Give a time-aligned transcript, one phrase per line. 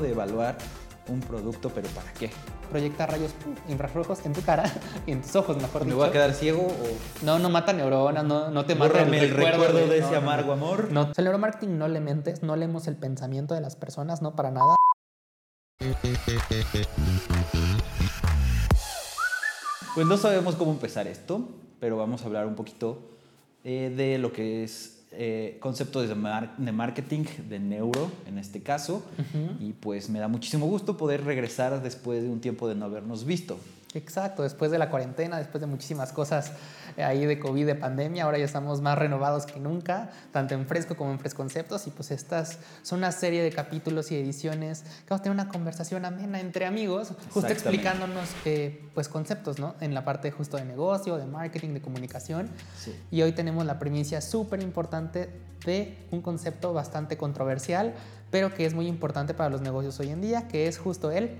[0.00, 0.56] de evaluar
[1.08, 2.30] un producto, pero ¿para qué?
[2.70, 3.32] Proyecta rayos
[3.68, 4.70] infrarrojos en tu cara,
[5.06, 5.96] en tus ojos, mejor ¿Me dicho.
[5.96, 9.30] voy a quedar ciego o No, no mata neuronas, no, no te mata bórrame el
[9.30, 10.52] recuerdo de ese no, amargo no.
[10.52, 10.92] amor?
[10.92, 14.20] No, o sea, el neuromarketing no le mentes, no leemos el pensamiento de las personas,
[14.20, 14.74] no para nada.
[19.94, 21.48] Pues no sabemos cómo empezar esto,
[21.80, 23.10] pero vamos a hablar un poquito
[23.64, 28.62] eh, de lo que es eh, conceptos de, mar- de marketing, de neuro en este
[28.62, 29.02] caso.
[29.60, 33.24] Y pues me da muchísimo gusto poder regresar después de un tiempo de no habernos
[33.24, 33.58] visto.
[33.98, 36.52] Exacto, después de la cuarentena, después de muchísimas cosas
[36.96, 40.66] eh, ahí de COVID, de pandemia, ahora ya estamos más renovados que nunca, tanto en
[40.66, 45.10] Fresco como en Fresconceptos, y pues estas son una serie de capítulos y ediciones que
[45.10, 49.74] vamos a tener una conversación amena entre amigos, justo explicándonos eh, pues conceptos, ¿no?
[49.80, 52.48] En la parte justo de negocio, de marketing, de comunicación.
[52.78, 52.94] Sí.
[53.10, 55.28] Y hoy tenemos la primicia súper importante
[55.66, 57.94] de un concepto bastante controversial,
[58.30, 61.36] pero que es muy importante para los negocios hoy en día, que es justo el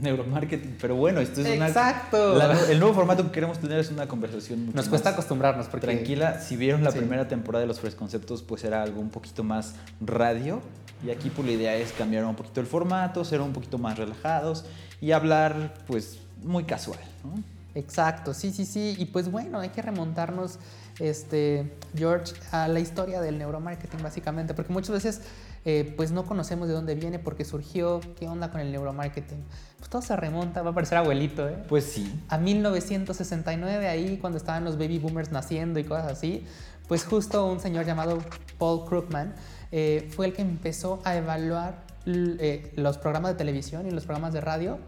[0.00, 1.68] Neuromarketing, pero bueno, esto es una...
[1.68, 2.40] Exacto.
[2.70, 5.86] el nuevo formato que queremos tener es una conversación mucho Nos más cuesta acostumbrarnos porque
[5.86, 6.40] tranquila.
[6.40, 6.98] Si vieron la Sí.
[6.98, 10.60] primera temporada de los Fresh Conceptos, pues era algo un poquito más radio.
[11.06, 13.98] Y aquí pues la idea es cambiar un poquito el formato, ser un poquito más
[13.98, 14.64] relajados
[15.00, 17.42] y hablar pues muy casual, ¿no?
[17.80, 18.94] Exacto, sí, sí, sí.
[18.98, 20.58] Y pues bueno, hay que remontarnos,
[20.98, 25.22] este, George, a la historia del neuromarketing básicamente, porque muchas veces
[25.64, 29.42] eh, pues no conocemos de dónde viene, por qué surgió, qué onda con el neuromarketing.
[29.78, 31.56] Pues todo se remonta, va a parecer abuelito, ¿eh?
[31.68, 32.20] Pues sí.
[32.28, 36.46] a 1969, ahí cuando estaban los baby boomers naciendo y cosas así,
[36.86, 38.18] pues justo un señor llamado
[38.58, 39.34] Paul Krugman
[39.72, 44.32] eh, fue el que empezó a evaluar eh, los programas de televisión y los programas
[44.32, 44.78] de radio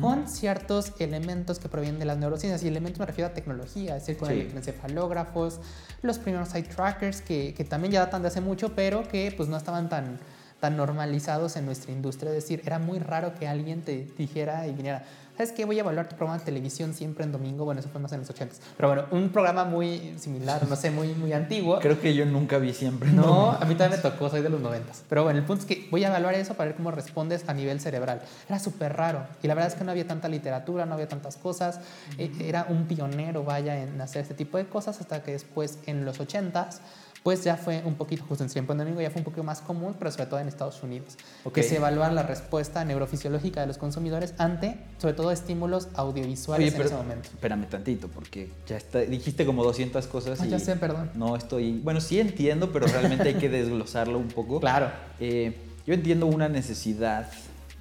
[0.00, 2.62] con ciertos elementos que provienen de las neurociencias.
[2.62, 4.34] Y elementos me refiero a tecnología, es decir, con Sí.
[4.34, 5.60] electroencefalógrafos,
[6.02, 9.48] los primeros eye trackers que, que también ya datan de hace mucho, pero que pues
[9.48, 10.18] no estaban tan
[10.60, 14.72] tan normalizados en nuestra industria, es decir, era muy raro que alguien te dijera y
[14.74, 15.04] viniera,
[15.38, 15.64] ¿sabes qué?
[15.64, 18.18] Voy a evaluar tu programa de televisión siempre en domingo, bueno, eso fue más en
[18.18, 21.78] los 80s, pero bueno, un programa muy similar, no sé, muy, muy antiguo.
[21.78, 23.12] Creo que yo nunca vi siempre.
[23.12, 24.92] No, a mí también me tocó, soy de los 90.
[25.08, 27.54] Pero bueno, el punto es que voy a evaluar eso para ver cómo respondes a
[27.54, 28.20] nivel cerebral.
[28.48, 29.26] Era súper raro.
[29.40, 31.78] Y la verdad es que no había tanta literatura, no había tantas cosas.
[32.18, 36.04] Eh, Era un pionero, vaya, en hacer este tipo de cosas, hasta que después, en
[36.04, 36.80] los 80s,
[37.22, 39.60] pues ya fue un poquito, justo en tiempo en domingo, ya fue un poquito más
[39.60, 41.16] común, pero sobre todo en Estados Unidos.
[41.52, 46.68] Que se evalúa la respuesta neurofisiológica de los consumidores ante, sobre todo, estímulos audiovisuales Oye,
[46.68, 47.28] en pero ese momento.
[47.28, 51.10] espérame tantito, porque ya está, dijiste como 200 cosas Ah, y ya sé, perdón.
[51.14, 51.80] no estoy...
[51.80, 54.60] Bueno, sí entiendo, pero realmente hay que desglosarlo un poco.
[54.60, 54.90] Claro.
[55.20, 57.30] Eh, yo entiendo una necesidad,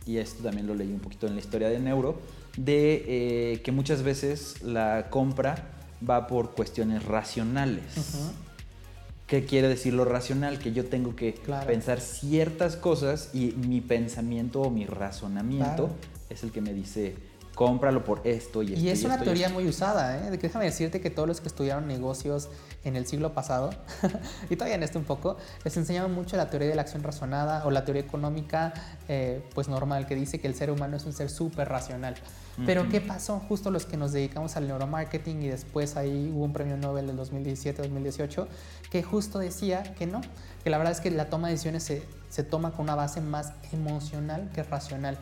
[0.05, 2.19] y esto también lo leí un poquito en la historia de Neuro,
[2.57, 3.03] de
[3.53, 5.55] eh, que muchas veces la compra
[6.07, 7.83] va por cuestiones racionales.
[9.27, 10.57] ¿Qué quiere decir lo racional?
[10.57, 11.67] Que yo tengo que Claro.
[11.67, 15.89] pensar ciertas cosas y mi pensamiento o mi razonamiento Claro.
[16.29, 17.13] es el que me dice,
[17.57, 18.79] cómpralo por esto y esto.
[18.79, 19.59] Y es una esto teoría esto".
[19.59, 20.37] muy usada, ¿eh?
[20.37, 22.49] Déjame decirte que todos los que estudiaron negocios
[22.83, 23.71] en el siglo pasado,
[24.51, 27.65] y todavía en este un poco, les enseñaban mucho la teoría de la acción razonada
[27.65, 28.75] o la teoría económica,
[29.07, 32.13] eh, pues normal, que dice que el ser humano es un ser súper racional.
[32.65, 32.87] Pero.
[32.89, 33.39] ¿qué pasó?
[33.39, 37.17] Justo los que nos dedicamos al neuromarketing y después ahí hubo un premio Nobel del
[37.17, 38.47] 2017-2018
[38.91, 40.21] que justo decía que no,
[40.63, 43.19] que la verdad es que la toma de decisiones se, se toma con una base
[43.19, 45.17] más emocional que racional.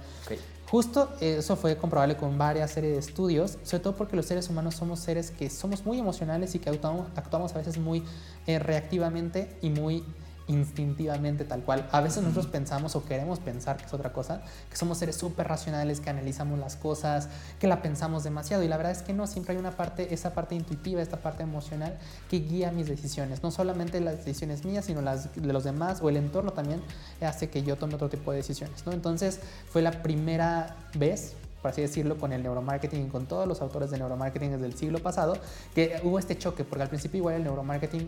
[0.69, 4.75] Justo eso fue comprobable con varias series de estudios, sobre todo porque los seres humanos
[4.75, 8.03] somos seres que somos muy emocionales y que actuamos, actuamos a veces muy
[8.47, 10.03] eh, reactivamente y muy
[10.47, 11.87] instintivamente tal cual.
[11.91, 15.47] A veces nosotros pensamos o queremos pensar que es otra cosa, que somos seres súper
[15.47, 17.29] racionales, que analizamos las cosas,
[17.59, 20.33] que la pensamos demasiado y la verdad es que no, siempre hay una parte, esa
[20.33, 21.97] parte intuitiva, esta parte emocional
[22.29, 26.09] que guía mis decisiones, no solamente las decisiones mías, sino las de los demás o
[26.09, 26.81] el entorno también
[27.21, 28.91] hace que yo tome otro tipo de decisiones, ¿no?
[28.91, 29.39] Entonces
[29.69, 33.89] fue la primera vez por así decirlo, con el neuromarketing y con todos los autores
[33.89, 35.35] de neuromarketing desde el siglo pasado,
[35.73, 38.07] que hubo este choque, porque al principio igual el neuromarketing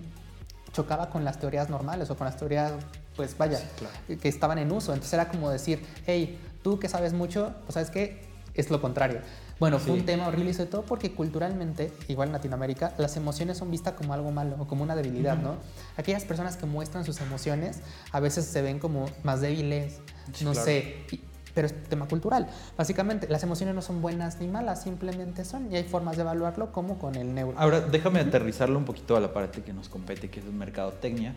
[0.77, 2.71] chocaba con las teorías normales o con las teorías,
[3.15, 3.59] pues vaya,
[4.21, 4.93] que estaban en uso.
[4.93, 8.21] Entonces era como decir, hey, tú que sabes mucho, pues sabes que
[8.53, 9.21] es lo contrario.
[9.59, 13.57] Bueno, fue un tema horrible y sobre todo porque culturalmente, igual en Latinoamérica, las emociones
[13.57, 15.55] son vistas como algo malo o como una debilidad, ¿no?
[15.97, 17.79] Aquellas personas que muestran sus emociones
[18.11, 19.97] a veces se ven como más débiles,
[20.33, 20.65] Sí, no claro.
[20.65, 21.05] sé,
[21.57, 22.47] pero es tema cultural.
[22.77, 26.71] Básicamente, las emociones no son buenas ni malas, simplemente son y hay formas de evaluarlo
[26.71, 27.57] como con el neuro.
[27.57, 31.33] Ahora, déjame aterrizarlo un poquito a la parte que nos compete, que es el mercadotecnia.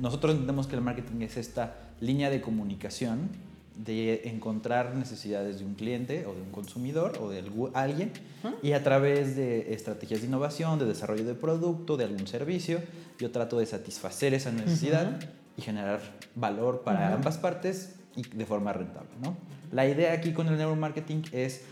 [0.00, 3.28] Nosotros entendemos que el marketing es esta línea de comunicación
[3.76, 8.10] de encontrar necesidades de un cliente o de un consumidor o de algu- alguien
[8.60, 12.80] y a través de estrategias de innovación, de desarrollo de producto, de algún servicio,
[13.20, 15.26] yo trato de satisfacer esa necesidad Ujú.
[15.58, 16.00] y generar
[16.34, 17.14] valor para Ujú.
[17.18, 19.36] ambas partes y de forma rentable, ¿no?
[19.72, 21.62] La idea aquí con el neuromarketing es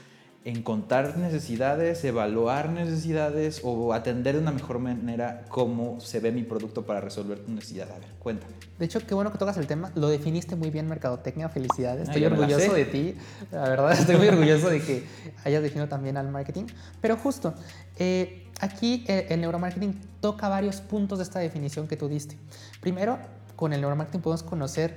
[0.44, 6.86] encontrar necesidades, evaluar necesidades o atender de una mejor manera cómo se ve mi producto
[6.86, 7.90] para resolver tu necesidad.
[7.90, 8.54] A ver, cuéntame.
[8.78, 9.90] De hecho, qué bueno que tocas el tema.
[9.94, 11.48] Lo definiste muy bien, Mercadotecnia.
[11.48, 12.08] Felicidades.
[12.08, 13.14] Estoy orgulloso de ti.
[13.50, 15.04] La verdad, estoy muy orgulloso de que
[15.44, 16.64] hayas definido también al marketing.
[17.00, 17.54] Pero justo,
[17.98, 22.38] eh, aquí el, el neuromarketing toca varios puntos de esta definición que tú diste.
[22.80, 23.18] Primero,
[23.56, 24.96] con el neuromarketing podemos conocer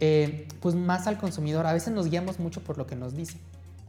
[0.00, 1.66] eh, pues más al consumidor.
[1.66, 3.38] A veces nos guiamos mucho por lo que nos dice.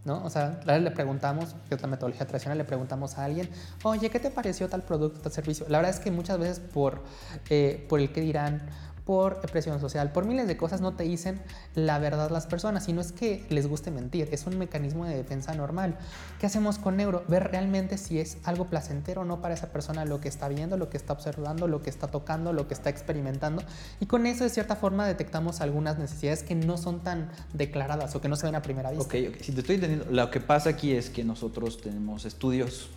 [0.06, 0.24] ¿no?
[0.24, 3.50] O sea, le preguntamos, que la metodología tradicional, le preguntamos a alguien,
[3.84, 5.66] oye, ¿qué te pareció tal producto, tal servicio?
[5.70, 7.04] La verdad es que muchas veces por,
[7.50, 8.62] eh, por el que dirán,
[9.10, 11.42] por presión social, por miles de cosas no te dicen
[11.74, 15.18] la verdad las personas, y no es que les guste mentir, es un mecanismo de
[15.18, 15.98] defensa normal.
[16.40, 17.24] ¿Qué hacemos con neuro?
[17.28, 20.78] Ver realmente si es algo placentero o no para esa persona lo que está viendo,
[20.78, 23.64] lo que está observando, lo que está tocando, lo que está experimentando,
[24.00, 28.22] y con eso de cierta forma detectamos algunas necesidades que no son tan declaradas o
[28.22, 29.06] que no se ven a primera vista.
[29.06, 32.92] Ok, ok, si te estoy entendiendo, lo que pasa aquí es que nosotros tenemos estudios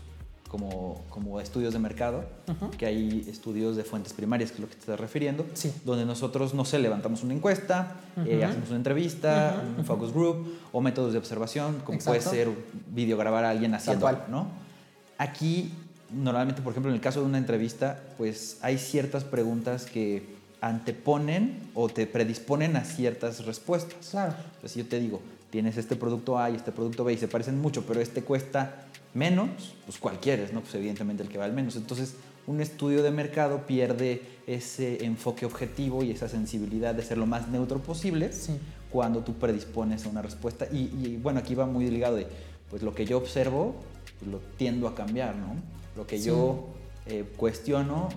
[0.53, 2.27] como, como estudios de mercado,
[2.77, 5.47] que hay estudios de fuentes primarias, que es lo que te estás refiriendo,
[5.87, 7.97] donde nosotros, no sé, levantamos una encuesta,
[8.27, 12.51] eh, hacemos una entrevista, un focus group o métodos de observación, como puede ser
[12.89, 14.49] videograbar a alguien haciendo algo, ¿no?
[15.17, 15.73] Aquí,
[16.11, 21.71] normalmente, por ejemplo, en el caso de una entrevista, pues hay ciertas preguntas que anteponen
[21.75, 24.11] o te predisponen a ciertas respuestas.
[24.11, 24.35] Claro.
[24.57, 27.59] Entonces, yo te digo, tienes este producto A y este producto B y se parecen
[27.59, 30.61] mucho, pero este cuesta menos, pues cuál quieres, ¿no?
[30.61, 31.77] Pues evidentemente el que va al menos.
[31.77, 32.17] Entonces,
[32.47, 37.49] un estudio de mercado pierde ese enfoque objetivo y esa sensibilidad de ser lo más
[37.49, 38.31] neutro posible
[38.91, 40.67] cuando tú predispones a una respuesta.
[40.73, 42.27] Y, bueno, aquí va muy ligado de,
[42.69, 43.77] pues lo que yo observo,
[44.19, 45.55] pues, lo tiendo a cambiar, ¿no?
[45.97, 46.69] Lo que yo
[47.07, 48.09] eh, cuestiono,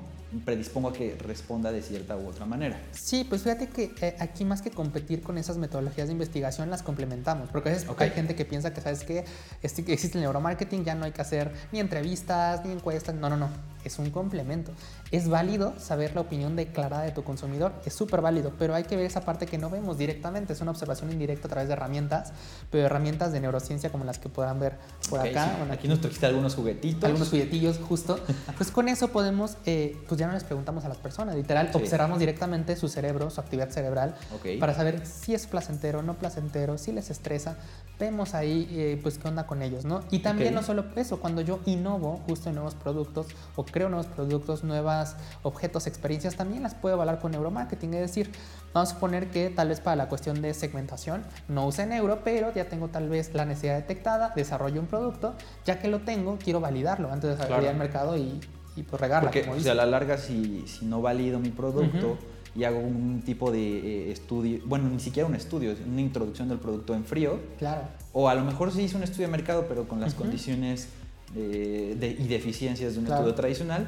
[0.44, 2.80] predispongo a que responda de cierta u otra manera.
[2.92, 6.84] Sí, pues fíjate que eh, aquí más que competir con esas metodologías de investigación, las
[6.84, 7.50] complementamos.
[7.50, 9.26] Porque a veces hay gente que piensa que, ¿sabes qué?
[9.62, 13.16] Este, existe el neuromarketing, ya no hay que hacer ni entrevistas, ni encuestas.
[13.16, 13.75] No, no, no.
[13.86, 14.72] Es un complemento.
[15.12, 18.96] Es válido saber la opinión declarada de tu consumidor, es súper válido, pero hay que
[18.96, 20.54] ver esa parte que no vemos directamente.
[20.54, 22.34] Es una observación indirecta a través de herramientas,
[22.72, 24.78] pero herramientas de neurociencia como las que puedan ver
[25.10, 25.56] por acá.
[25.72, 27.04] aquí nos trajiste algunos juguetitos.
[27.04, 28.20] Algunos juguetillos, justo.
[28.58, 32.20] pues con eso podemos, eh, pues ya no les preguntamos a las personas, literal, observamos
[32.20, 34.16] directamente su cerebro, su actividad cerebral,
[34.60, 37.58] para saber si es placentero no placentero, si les estresa.
[37.98, 40.02] Vemos ahí, eh, pues, qué onda con ellos, ¿no?
[40.12, 44.08] Y también no solo eso, cuando yo innovo justo en nuevos productos o creo nuevos
[44.08, 47.94] productos, nuevas objetos, experiencias, también las puedo evaluar con neuromarketing.
[47.94, 48.32] Es decir,
[48.74, 52.54] vamos a suponer que tal vez para la cuestión de segmentación no use neuro, pero
[52.54, 56.60] ya tengo tal vez la necesidad detectada, desarrollo un producto, ya que lo tengo, quiero
[56.60, 58.42] validarlo antes de salir al mercado y,
[58.76, 59.30] y pues regarla.
[59.30, 62.18] Porque como a la larga, si, si, no valido mi producto
[62.56, 66.60] y hago un tipo de eh, estudio, bueno, ni siquiera un estudio, una introducción del
[66.60, 67.40] producto en frío.
[67.60, 67.82] Claro.
[68.14, 70.88] O a lo mejor sí hice un estudio de mercado, pero con las condiciones
[71.34, 73.88] de, y deficiencias de un estudio tradicional.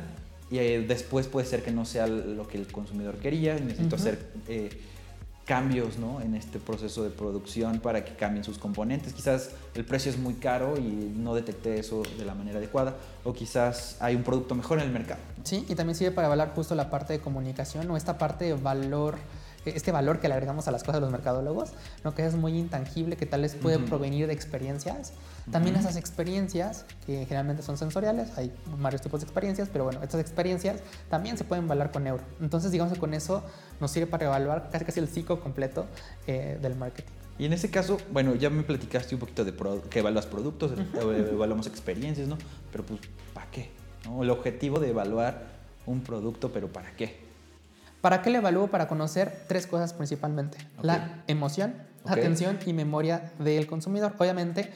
[0.50, 3.56] Y eh, después puede ser que no sea lo que el consumidor quería.
[3.56, 4.70] Necesito hacer eh,
[5.48, 6.20] cambios ¿no?
[6.20, 9.14] en este proceso de producción para que cambien sus componentes.
[9.14, 12.96] Quizás el precio es muy caro y no detecté eso de la manera adecuada.
[13.24, 15.22] O quizás hay un producto mejor en el mercado.
[15.44, 18.54] Sí, y también sirve para evaluar justo la parte de comunicación o esta parte de
[18.56, 19.16] valor
[19.76, 21.72] este valor que le agregamos a las cosas de los mercadólogos,
[22.04, 22.14] ¿no?
[22.14, 25.14] que es muy intangible, que tal vez puede provenir de experiencias.
[25.52, 30.20] También esas experiencias, que generalmente son sensoriales, hay varios tipos de experiencias, pero bueno, estas
[30.20, 32.24] experiencias también se pueden evaluar con neuro.
[32.42, 33.44] Entonces, digamos que con eso
[33.80, 35.86] nos sirve para evaluar casi casi el ciclo completo
[36.28, 37.14] eh, del marketing.
[37.40, 39.54] Y en ese caso, bueno, ya me platicaste un poquito de
[39.90, 42.38] que evaluas productos, evaluamos experiencias, ¿no?
[42.72, 43.00] Pero pues,
[43.34, 43.70] ¿para qué?
[44.06, 44.24] ¿No?
[44.24, 45.46] El objetivo de evaluar
[45.86, 47.27] un producto, pero ¿para qué?
[48.02, 48.68] ¿Para qué le evalúo?
[48.68, 50.58] Para conocer tres cosas principalmente.
[50.82, 51.76] La emoción,
[52.06, 54.14] atención y memoria del consumidor.
[54.18, 54.72] Obviamente,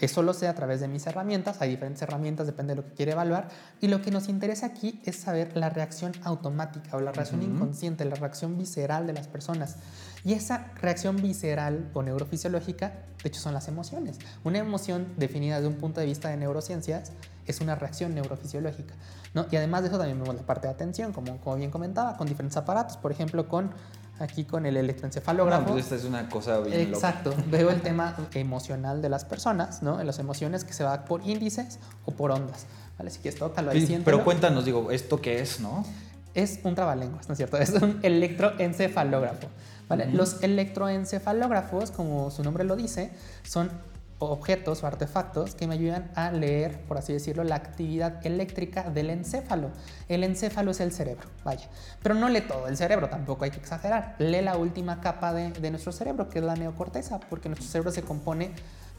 [0.00, 1.62] eso lo sé a través de mis herramientas.
[1.62, 3.48] Hay diferentes herramientas, depende de lo que quiere evaluar.
[3.80, 8.04] Y lo que nos interesa aquí es saber la reacción automática o la reacción inconsciente,
[8.04, 9.76] la reacción visceral de las personas.
[10.24, 14.18] Y esa reacción visceral o neurofisiológica, de hecho, son las emociones.
[14.44, 17.12] Una emoción definida desde un punto de vista de neurociencias
[17.46, 18.94] es una reacción neurofisiológica.
[19.34, 19.46] ¿no?
[19.50, 22.28] Y además de eso también vemos la parte de atención, como, como bien comentaba, con
[22.28, 23.72] diferentes aparatos, por ejemplo, con
[24.18, 25.62] aquí con el electroencefalógrafo.
[25.62, 27.34] No, pues esta es una cosa bien Exacto.
[27.50, 30.00] Veo el tema emocional de las personas, ¿no?
[30.00, 32.66] En las emociones que se va por índices o por ondas.
[32.98, 33.10] ¿Vale?
[33.10, 35.84] Si quieres, tócalo ahí, sí, Pero cuéntanos, digo, ¿esto qué es, no?
[36.34, 37.56] Es un trabalenguas, ¿no es cierto?
[37.58, 39.48] Es un electroencefalógrafo.
[39.96, 40.10] ¿Vale?
[40.12, 43.10] Los electroencefalógrafos, como su nombre lo dice,
[43.42, 43.70] son
[44.18, 49.10] objetos o artefactos que me ayudan a leer, por así decirlo, la actividad eléctrica del
[49.10, 49.70] encéfalo.
[50.08, 51.68] El encéfalo es el cerebro, vaya.
[52.02, 54.14] Pero no lee todo el cerebro, tampoco hay que exagerar.
[54.18, 57.90] Lee la última capa de, de nuestro cerebro, que es la neocorteza, porque nuestro cerebro
[57.90, 58.52] se compone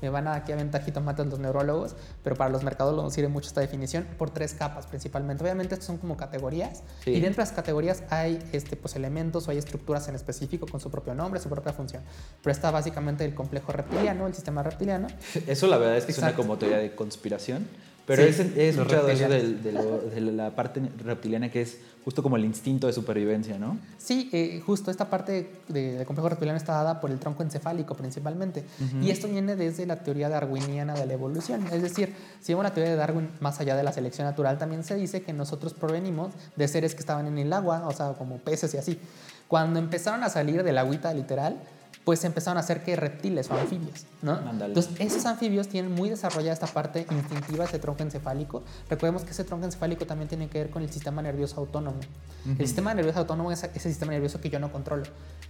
[0.03, 3.29] me van a aquí a ventajito matas los neurólogos, pero para los mercados nos sirve
[3.29, 5.45] mucho esta definición por tres capas principalmente.
[5.45, 9.51] Obviamente estos son como categorías y dentro de las categorías hay este, pues, elementos o
[9.51, 12.03] hay estructuras en específico con su propio nombre, su propia función.
[12.41, 15.07] Pero está básicamente el complejo reptiliano, el sistema reptiliano.
[15.48, 17.65] Eso la verdad es que es una como teoría de conspiración.
[18.05, 22.93] Pero he escuchado eso de, la parte reptiliana que es justo como el instinto de
[22.93, 23.77] supervivencia, ¿no?
[23.98, 28.65] Sí, eh, justo esta parte del complejo reptiliano está dada por el tronco encefálico principalmente.
[29.01, 31.65] Y esto viene desde la teoría darwiniana de la evolución.
[31.72, 34.83] Es decir, si vemos la teoría de Darwin más allá de la selección natural, también
[34.83, 38.38] se dice que nosotros provenimos de seres que estaban en el agua, o sea, como
[38.38, 39.00] peces y así.
[39.48, 41.57] Cuando empezaron a salir del agüita literal,
[42.05, 44.38] pues empezaron a hacer que reptiles o anfibios, ¿no?
[44.62, 48.63] Entonces, esos anfibios tienen muy desarrollada esta parte instintiva, ese tronco encefálico.
[48.89, 52.00] Recordemos que ese tronco encefálico también tiene que ver con el sistema nervioso autónomo.
[52.45, 55.03] El sistema nervioso autónomo es ese sistema nervioso que yo no controlo.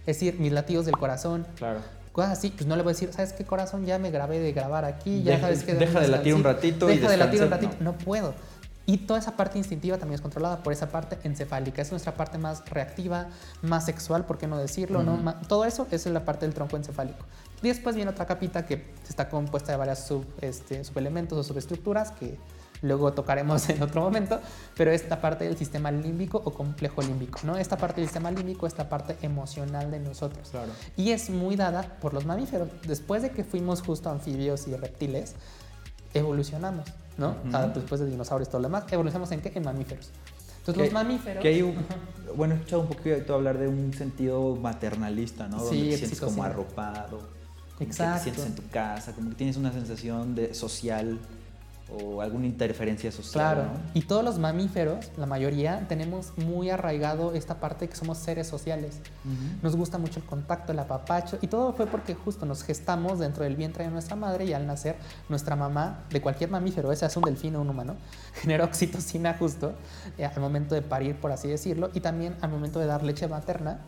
[0.06, 1.46] Es decir, mis latidos del corazón.
[1.56, 1.80] Claro.
[2.12, 3.86] Cosas así, pues no le voy a decir, ¿sabes qué corazón?
[3.86, 5.74] Ya me grabé de grabar aquí, ya sabes que...
[5.74, 8.34] Deja de latir un ratito Deja de latir un ratito, no puedo.
[8.86, 11.80] Y toda esa parte instintiva también es controlada por esa parte encefálica.
[11.80, 13.28] Es nuestra parte más reactiva,
[13.62, 15.02] más sexual, ¿por qué no decirlo?
[15.02, 15.34] ¿no?
[15.48, 17.24] Todo eso es la parte del tronco encefálico.
[17.62, 22.10] Y después viene otra capita que está compuesta de varias sub, este, subelementos o subestructuras
[22.10, 22.36] que
[22.82, 24.38] luego tocaremos en otro momento,
[24.76, 27.56] pero esta parte del sistema límbico o complejo límbico, ¿no?
[27.56, 30.50] Esta parte del sistema límbico, esta parte emocional de nosotros.
[30.50, 30.72] Claro.
[30.96, 32.68] Y es muy dada por los mamíferos.
[32.86, 35.34] Después de que fuimos justo anfibios y reptiles,
[36.12, 36.84] evolucionamos.
[37.16, 37.36] ¿No?
[37.52, 39.52] Ah, después de dinosaurios y todo lo demás, evolucionamos en qué?
[39.54, 40.10] En mamíferos.
[40.58, 41.42] Entonces los mamíferos...
[41.42, 41.76] Que hay un,
[42.36, 45.58] bueno, he escuchado un poquito hablar de un sentido maternalista, ¿no?
[45.58, 47.20] Donde te sientes como arropado,
[47.80, 48.18] Exacto.
[48.18, 51.18] te sientes en tu casa, como que tienes una sensación de social
[51.90, 53.54] o alguna interferencia social.
[53.54, 58.18] Claro, y todos los mamíferos, la mayoría, tenemos muy arraigado esta parte de que somos
[58.18, 59.00] seres sociales.
[59.62, 63.44] Nos gusta mucho el contacto, el apapacho, y todo fue porque justo nos gestamos dentro
[63.44, 64.96] del vientre de nuestra madre y al nacer
[65.28, 67.96] nuestra mamá, de cualquier mamífero, ese es un delfín o un humano,
[68.34, 69.74] genera oxitocina justo
[70.18, 73.28] eh, al momento de parir, por así decirlo, y también al momento de dar leche
[73.28, 73.80] materna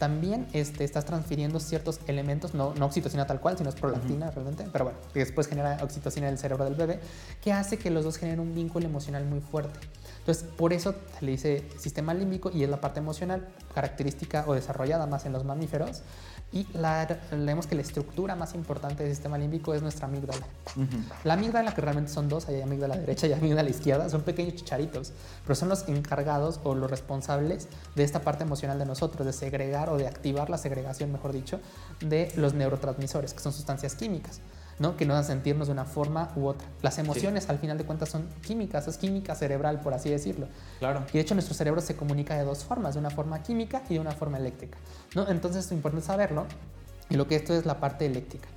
[0.00, 4.66] también este, estás transfiriendo ciertos elementos, no, no oxitocina tal cual, sino es prolactina realmente,
[4.72, 7.00] pero bueno, que después genera oxitocina en el cerebro del bebé,
[7.42, 9.78] que hace que los dos generen un vínculo emocional muy fuerte.
[10.30, 14.54] Entonces, por eso se le dice sistema límbico y es la parte emocional, característica o
[14.54, 16.02] desarrollada más en los mamíferos,
[16.52, 20.46] y la, leemos que la estructura más importante del sistema límbico es nuestra amígdala.
[21.24, 25.12] La amígdala, que realmente son dos, hay amígdala derecha y amígdala izquierda, son pequeños chicharitos,
[25.42, 29.90] pero son los encargados o los responsables de esta parte emocional de nosotros, de segregar
[29.90, 31.58] o de activar la segregación, mejor dicho,
[31.98, 34.40] de los neurotransmisores, que son sustancias químicas.
[34.80, 34.96] ¿No?
[34.96, 36.66] que nos hacen sentirnos de una forma u otra.
[36.82, 40.48] Las emociones, al final de cuentas, son químicas, es química cerebral, por así decirlo.
[40.78, 41.04] Claro.
[41.10, 43.94] Y de hecho, nuestro cerebro se comunica de dos formas, de una forma química y
[43.94, 44.78] de una forma eléctrica.
[45.14, 45.28] ¿no?
[45.28, 46.46] Entonces, es importante saberlo.
[47.10, 48.48] Y lo que esto es la parte eléctrica.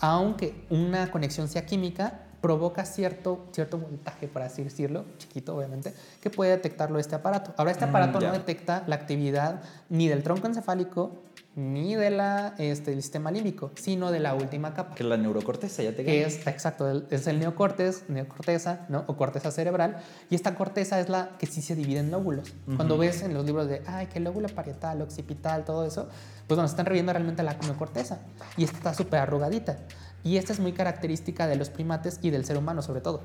[0.00, 6.30] Aunque una conexión sea química, provoca cierto, cierto voltaje, por así decirlo, chiquito obviamente, que
[6.30, 7.52] puede detectarlo este aparato.
[7.56, 11.22] Ahora, este mm, aparato no detecta la actividad ni del tronco encefálico
[11.60, 14.94] ni de la, este, del sistema límbico, sino de la última capa.
[14.94, 19.04] Que es la neurocorteza, ya te Que es, exacto, es el neocortes, neocorteza, ¿no?
[19.06, 19.98] O corteza cerebral.
[20.30, 22.54] Y esta corteza es la que sí se divide en lóbulos.
[22.76, 26.08] Cuando ves en los libros de, ay, que lóbulo parietal, occipital, todo eso,
[26.46, 28.20] pues bueno, están reviendo realmente la neocorteza.
[28.56, 29.78] Y esta está súper arrugadita.
[30.24, 33.22] Y esta es muy característica de los primates y del ser humano sobre todo.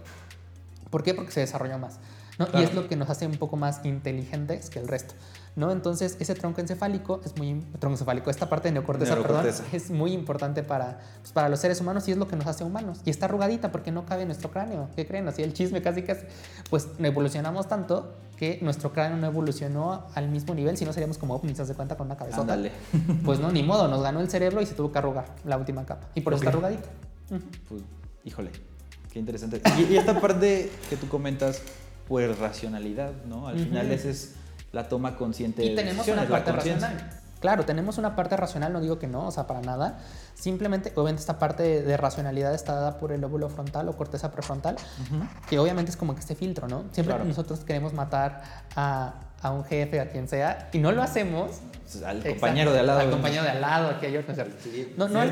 [0.90, 1.14] ¿Por qué?
[1.14, 2.00] Porque se desarrolló más.
[2.38, 2.48] ¿no?
[2.54, 5.16] Y es lo que nos hace un poco más inteligentes que el resto.
[5.56, 5.72] ¿No?
[5.72, 10.12] Entonces, ese tronco encefálico es muy tronco encefálico, esta parte de neocorteza, Perdón, es muy
[10.12, 13.00] importante para, pues, para los seres humanos y es lo que nos hace humanos.
[13.06, 14.90] Y está arrugadita porque no cabe en nuestro cráneo.
[14.96, 15.28] ¿Qué creen?
[15.28, 16.26] Así el chisme casi casi.
[16.70, 21.36] Pues evolucionamos tanto que nuestro cráneo no evolucionó al mismo nivel, si no seríamos como
[21.36, 22.42] ovnis, se cuenta con una cabeza.
[22.42, 22.72] Ándale.
[23.24, 25.86] Pues no, ni modo, nos ganó el cerebro y se tuvo que arrugar la última
[25.86, 26.08] capa.
[26.16, 26.90] Y por eso está arrugadita.
[27.70, 27.82] Pues,
[28.24, 28.52] híjole,
[29.12, 29.62] qué interesante.
[29.78, 31.62] Y, y, esta parte que tú comentas,
[32.08, 33.48] pues racionalidad, ¿no?
[33.48, 34.36] Al final ese es
[34.76, 37.10] la toma consciente y tenemos una parte racional.
[37.40, 40.00] Claro, tenemos una parte racional, no digo que no, o sea, para nada.
[40.34, 44.76] Simplemente, obviamente, esta parte de, racionalidad está dada por el lóbulo frontal o corteza prefrontal,
[45.48, 46.86] que obviamente es como que este filtro, ¿no?
[46.92, 48.42] Siempre nosotros queremos matar
[48.76, 51.52] a, a, un jefe, a quien sea, y no lo hacemos.
[52.04, 53.00] Al compañero de al lado.
[53.02, 54.22] Al compañero de al lado, que yo
[54.98, 55.30] no, no, al,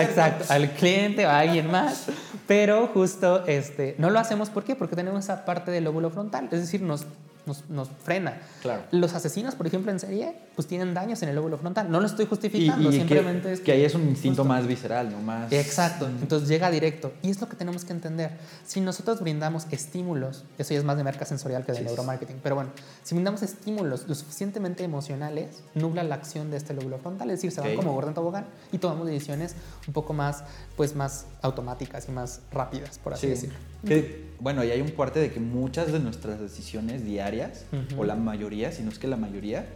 [0.00, 2.06] exacto, al cliente o a alguien más.
[2.46, 4.76] Pero justo este, no lo hacemos, ¿por qué?
[4.76, 6.48] Porque tenemos esa parte del lóbulo frontal.
[6.52, 7.04] Es decir, nos
[7.46, 8.38] nos, nos frena.
[8.62, 8.82] Claro.
[8.90, 11.90] Los asesinos, por ejemplo, en serie, pues tienen daños en el lóbulo frontal.
[11.90, 15.20] No lo estoy justificando, simplemente que, es que ahí es un instinto más visceral, ¿no?
[15.20, 15.50] Más...
[15.52, 17.12] Exacto, entonces llega directo.
[17.22, 18.32] Y es lo que tenemos que entender.
[18.64, 22.40] Si nosotros brindamos estímulos, eso ya es más de merca sensorial que de Sí, neuromarketing,
[22.42, 22.70] pero bueno,
[23.02, 27.52] si brindamos estímulos lo suficientemente emocionales, nubla la acción de este lóbulo frontal, es decir,
[27.52, 27.76] se van Ok.
[27.76, 29.54] como gordo en tobogán y tomamos decisiones
[29.86, 30.44] un poco más,
[30.76, 33.28] pues más automáticas y más rápidas, por así Sí.
[33.28, 33.56] decirlo.
[33.86, 37.64] Que, bueno, y hay un parte de que muchas de nuestras decisiones diarias,
[37.96, 39.66] o la mayoría, si no es que la mayoría,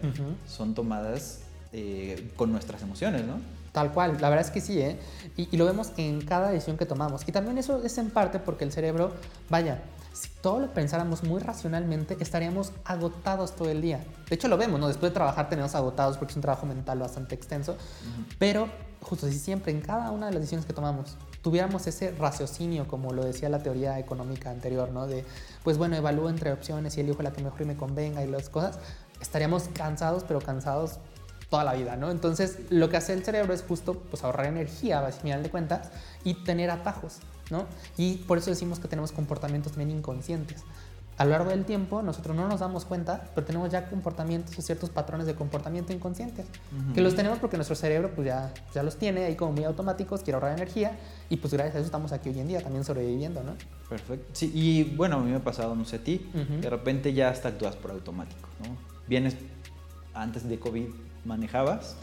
[0.46, 1.40] son tomadas
[1.72, 3.40] eh, con nuestras emociones, ¿no?
[3.72, 4.98] Tal cual, la verdad es que sí, ¿eh?
[5.36, 7.22] Y, y lo vemos en cada decisión que tomamos.
[7.28, 9.12] Y también eso es en parte porque el cerebro,
[9.48, 9.80] vaya,
[10.12, 14.04] si todo lo pensáramos muy racionalmente, estaríamos agotados todo el día.
[14.28, 14.88] De hecho, lo vemos, ¿no?
[14.88, 17.76] Después de trabajar tenemos agotados porque es un trabajo mental bastante extenso.
[18.38, 18.68] Pero,
[19.02, 23.12] justo si siempre en cada una de las decisiones que tomamos tuviéramos ese raciocinio, como
[23.12, 25.06] lo decía la teoría económica anterior, ¿no?
[25.06, 25.24] De,
[25.64, 28.78] pues bueno, evalúo entre opciones y elijo la que mejor me convenga y las cosas,
[29.20, 30.98] estaríamos cansados, pero cansados
[31.48, 32.10] toda la vida, ¿no?
[32.10, 35.90] Entonces, lo que hace el cerebro es justo pues, ahorrar energía, al final de cuentas,
[36.24, 37.18] y tener atajos,
[37.50, 37.66] ¿no?
[37.96, 40.62] Y por eso decimos que tenemos comportamientos también inconscientes.
[41.20, 44.62] A lo largo del tiempo, nosotros no nos damos cuenta, pero tenemos ya comportamientos o
[44.62, 46.46] ciertos patrones de comportamiento inconscientes,
[46.94, 50.22] que los tenemos porque nuestro cerebro pues, ya, ya los tiene ahí como muy automáticos,
[50.22, 50.98] quiere ahorrar energía,
[51.28, 53.52] y pues gracias a eso estamos aquí hoy en día también sobreviviendo, ¿no?
[53.86, 54.30] Perfecto.
[54.32, 56.62] Sí, y bueno, a mí me ha pasado, no sé a ti, Ujú.
[56.62, 58.74] de repente ya hasta actúas por automático, ¿no?
[59.06, 59.36] Vienes
[60.14, 60.86] antes de COVID,
[61.24, 61.96] manejabas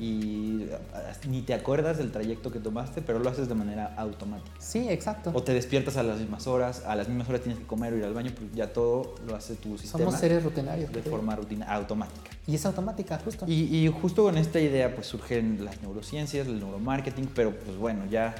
[0.00, 0.66] y
[1.28, 4.56] ni te acuerdas del trayecto que tomaste, pero lo haces de manera automática.
[4.58, 5.30] Sí, exacto.
[5.34, 7.96] O te despiertas a las mismas horas, a las mismas horas tienes que comer o
[7.96, 10.92] ir al baño, pues ya todo lo hace tu sistema Somos seres rutinarios.
[10.92, 12.30] de forma rutina automática.
[12.46, 13.44] Y es automática, justo.
[13.48, 18.06] Y, y justo con esta idea pues surgen las neurociencias, el neuromarketing, pero pues bueno,
[18.10, 18.34] ya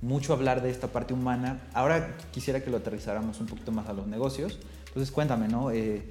[0.00, 1.60] mucho hablar de esta parte humana.
[1.72, 4.58] Ahora quisiera que lo aterrizáramos un poquito más a los negocios.
[4.88, 5.70] Entonces cuéntame, ¿no?
[5.70, 6.02] Eh,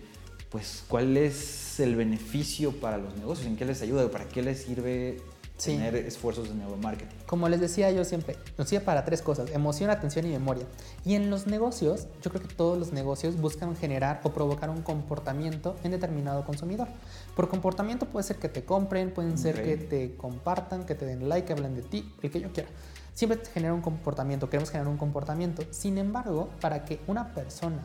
[0.51, 4.61] pues cuál es el beneficio para los negocios, en qué les ayuda, para qué les
[4.63, 5.21] sirve
[5.57, 5.73] Sí.
[5.75, 7.19] tener esfuerzos de neuromarketing.
[7.27, 10.65] Como les decía yo siempre, nos sirve para tres cosas, emoción, atención y memoria.
[11.05, 14.81] Y en los negocios, yo creo que todos los negocios buscan generar o provocar un
[14.81, 16.87] comportamiento en determinado consumidor.
[17.35, 19.61] Por comportamiento puede ser que te compren, pueden ser Ok.
[19.63, 22.69] que te compartan, que te den like, que hablen de ti, el que yo quiera.
[23.13, 25.63] Siempre te genera un comportamiento, queremos generar un comportamiento.
[25.69, 27.83] Sin embargo, para que una persona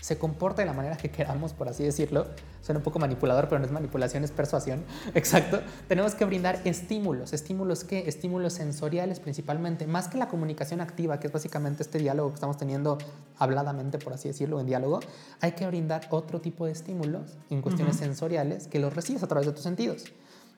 [0.00, 2.26] se comporte de la manera que queramos, por así decirlo.
[2.62, 4.84] Suena un poco manipulador, pero no es manipulación, es persuasión.
[5.14, 5.60] Exacto.
[5.88, 7.32] Tenemos que brindar estímulos.
[7.32, 8.08] ¿Estímulos qué?
[8.08, 9.86] Estímulos sensoriales principalmente.
[9.86, 12.98] Más que la comunicación activa, que es básicamente este diálogo que estamos teniendo
[13.38, 15.00] habladamente, por así decirlo, en diálogo,
[15.40, 19.46] hay que brindar otro tipo de estímulos en cuestiones sensoriales que los recibes a través
[19.46, 20.04] de tus sentidos.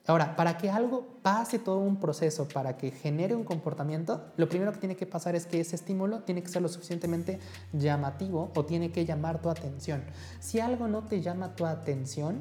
[0.09, 4.73] Ahora, para que algo pase todo un proceso, para que genere un comportamiento, lo primero
[4.73, 7.39] que tiene que pasar es que ese estímulo tiene que ser lo suficientemente
[7.75, 10.03] llamativo o tiene que llamar tu atención.
[10.41, 12.41] Si algo no te llama tu atención,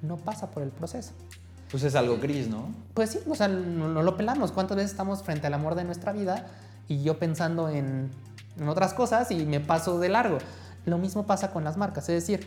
[0.00, 1.12] no pasa por el proceso.
[1.70, 2.74] Pues es algo gris, ¿no?
[2.94, 4.50] Pues sí, o sea, no, no lo pelamos.
[4.50, 6.46] ¿Cuántas veces estamos frente al amor de nuestra vida
[6.88, 8.10] y yo pensando en,
[8.58, 10.38] en otras cosas y me paso de largo?
[10.86, 12.46] Lo mismo pasa con las marcas, es decir,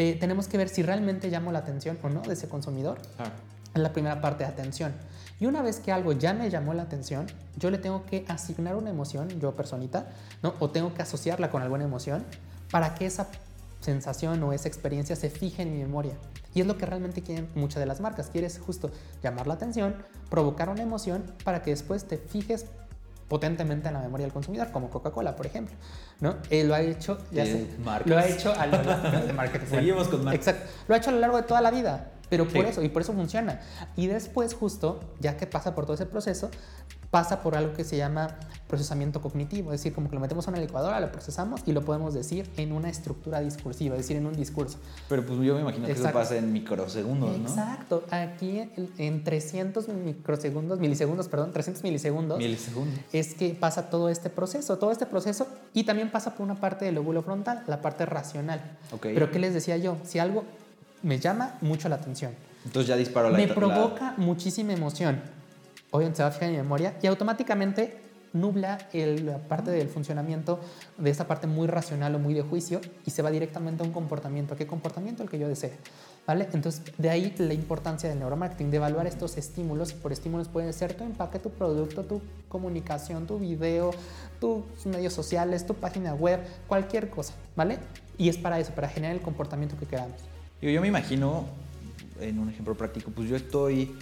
[0.00, 3.02] eh, tenemos que ver si realmente llamo la atención o no de ese consumidor.
[3.16, 3.32] Claro.
[3.74, 4.94] Es la primera parte de atención.
[5.38, 7.26] Y una vez que algo ya me llamó la atención,
[7.58, 10.08] yo le tengo que asignar una emoción, yo personita,
[10.42, 10.54] ¿no?
[10.58, 12.24] O tengo que asociarla con alguna emoción
[12.70, 13.28] para que esa
[13.80, 16.14] sensación o esa experiencia se fije en mi memoria.
[16.54, 18.30] Y es lo que realmente quieren muchas de las marcas.
[18.30, 18.90] Quieres justo
[19.22, 19.96] llamar la atención,
[20.30, 22.64] provocar una emoción para que después te fijes
[23.30, 25.76] potentemente en la memoria del consumidor, como Coca-Cola, por ejemplo.
[26.18, 26.36] ¿no?
[26.50, 27.68] Eh, lo ha hecho, ya sé,
[28.04, 29.66] lo ha hecho a lo largo de marketing.
[29.70, 30.48] Seguimos con marcas.
[30.48, 30.70] Exacto.
[30.88, 33.02] Lo ha hecho a lo largo de toda la vida, pero por eso, y por
[33.02, 33.60] eso funciona.
[33.94, 36.50] Y después, justo, ya que pasa por todo ese proceso,
[37.10, 38.36] pasa por algo que se llama
[38.68, 41.82] procesamiento cognitivo, es decir, como que lo metemos a una licuadora, lo procesamos y lo
[41.84, 44.78] podemos decir en una estructura discursiva, es decir, en un discurso.
[45.08, 46.18] Pero pues yo me imagino que eso Exacto.
[46.20, 47.48] pasa en microsegundos, ¿no?
[47.48, 48.04] Exacto.
[48.12, 53.00] Aquí en- en 300 microsegundos, milisegundos, perdón, 300 milisegundos, Milisegundos.
[53.12, 56.84] es que pasa todo este proceso, todo este proceso y también pasa por una parte
[56.84, 58.78] del lóbulo frontal, la parte racional.
[58.92, 59.02] Ok.
[59.14, 59.96] Pero ¿qué les decía yo?
[60.04, 60.44] Si algo
[61.02, 62.32] me llama mucho la atención,
[62.64, 65.20] Entonces ya disparó la me la- provoca muchísima emoción,
[65.90, 67.98] obviamente se va a fijar en mi memoria y automáticamente
[68.32, 70.60] nubla el- la parte del funcionamiento
[70.98, 73.92] de esta parte muy racional o muy de juicio y se va directamente a un
[73.92, 74.54] comportamiento.
[74.56, 75.24] ¿Qué comportamiento?
[75.24, 75.72] El que yo desee.
[76.28, 76.48] ¿Vale?
[76.52, 79.92] Entonces, de ahí la importancia del neuromarketing, de evaluar estos estímulos.
[79.94, 83.90] Por estímulos pueden ser tu empaque, tu producto, tu comunicación, tu video,
[84.38, 87.78] tus medios sociales, tu página web, cualquier cosa, ¿vale?
[88.16, 90.14] Y es para eso, para generar el comportamiento que queramos.
[90.62, 91.46] Yo, yo me imagino,
[92.20, 93.96] en un ejemplo práctico, pues yo estoy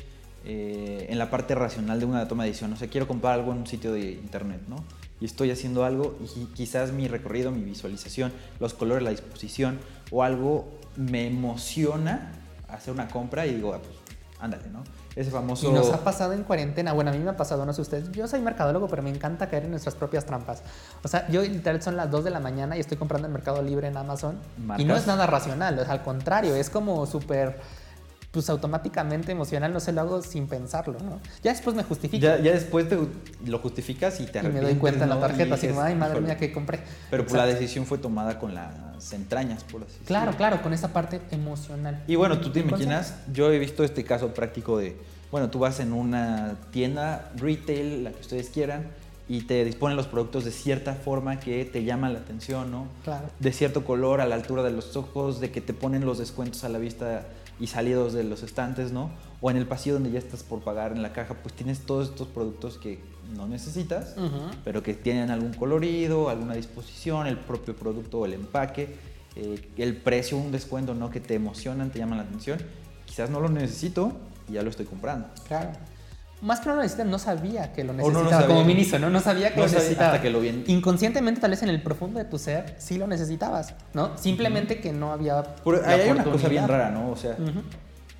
[0.50, 2.72] eh, en la parte racional de una toma de decisión.
[2.72, 4.76] O sea, quiero comprar algo en un sitio de internet, ¿no?
[5.20, 9.78] Y estoy haciendo algo y quizás mi recorrido, mi visualización, los colores, la disposición
[10.10, 12.32] o algo me emociona
[12.66, 13.94] hacer una compra y digo, ah, pues
[14.40, 14.84] ándale, ¿no?
[15.14, 15.68] Ese famoso...
[15.68, 16.94] Y nos ha pasado en cuarentena.
[16.94, 18.10] Bueno, a mí me ha pasado, no sé ustedes.
[18.12, 20.62] Yo soy mercadólogo, pero me encanta caer en nuestras propias trampas.
[21.02, 23.60] O sea, yo literal son las 2 de la mañana y estoy comprando en Mercado
[23.60, 24.38] Libre en Amazon.
[24.78, 27.58] Y no es nada racional, es al contrario, es como súper
[28.30, 31.18] pues automáticamente emocional no se lo hago sin pensarlo, ¿no?
[31.42, 32.22] Ya después me justifico.
[32.22, 32.98] Ya, ya después te
[33.46, 36.20] lo justificas y te Y me doy cuenta en la tarjeta, así como, ay, madre
[36.20, 36.80] mía, ¿qué compré?
[37.10, 40.06] Pero pues, la decisión fue tomada con las entrañas, por así decirlo.
[40.06, 42.02] Claro, claro, con esa parte emocional.
[42.06, 44.96] Y bueno, tú te imaginas, yo he visto este caso práctico de,
[45.30, 48.88] bueno, tú vas en una tienda retail, la que ustedes quieran,
[49.26, 52.88] y te disponen los productos de cierta forma que te llama la atención, ¿no?
[53.04, 53.26] Claro.
[53.38, 56.64] De cierto color, a la altura de los ojos, de que te ponen los descuentos
[56.64, 57.26] a la vista
[57.60, 59.10] y salidos de los estantes, ¿no?
[59.40, 62.10] O en el pasillo donde ya estás por pagar en la caja, pues tienes todos
[62.10, 63.00] estos productos que
[63.34, 64.14] no necesitas,
[64.64, 68.96] pero que tienen algún colorido, alguna disposición, el propio producto o el empaque,
[69.36, 71.10] eh, el precio, un descuento, ¿no?
[71.10, 72.58] Que te emocionan, te llaman la atención.
[73.06, 74.12] Quizás no lo necesito
[74.48, 75.28] y ya lo estoy comprando.
[75.46, 75.70] Claro.
[76.40, 78.46] Más que no lo necesitaba, no sabía que lo necesitaba.
[78.46, 79.10] como ministro, ¿no?
[79.10, 80.12] No sabía que lo necesitaba.
[80.12, 80.64] Hasta que lo vi.
[80.68, 84.16] Inconscientemente, tal vez en el profundo de tu ser, sí lo necesitabas, ¿no?
[84.16, 85.42] Simplemente que no había.
[85.84, 87.10] hay una cosa bien rara, ¿no?
[87.10, 87.36] O sea,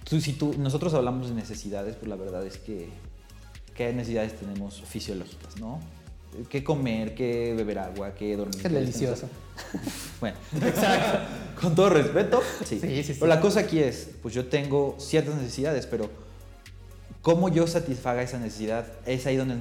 [0.05, 2.89] tú, si tú, nosotros hablamos de necesidades, pues la verdad es que.
[3.75, 5.79] ¿Qué necesidades tenemos fisiológicas, no?
[6.49, 7.15] ¿Qué comer?
[7.15, 8.13] ¿Qué beber agua?
[8.13, 8.61] ¿Qué dormir?
[8.67, 9.29] Es delicioso.
[10.21, 11.19] bueno, exacto.
[11.61, 12.81] Con todo respeto, sí.
[12.81, 13.13] Sí, sí, sí.
[13.21, 16.11] Pero la cosa aquí es, pues yo tengo ciertas necesidades, pero
[17.23, 19.55] cómo yo satisfaga esa necesidad, es ahí donde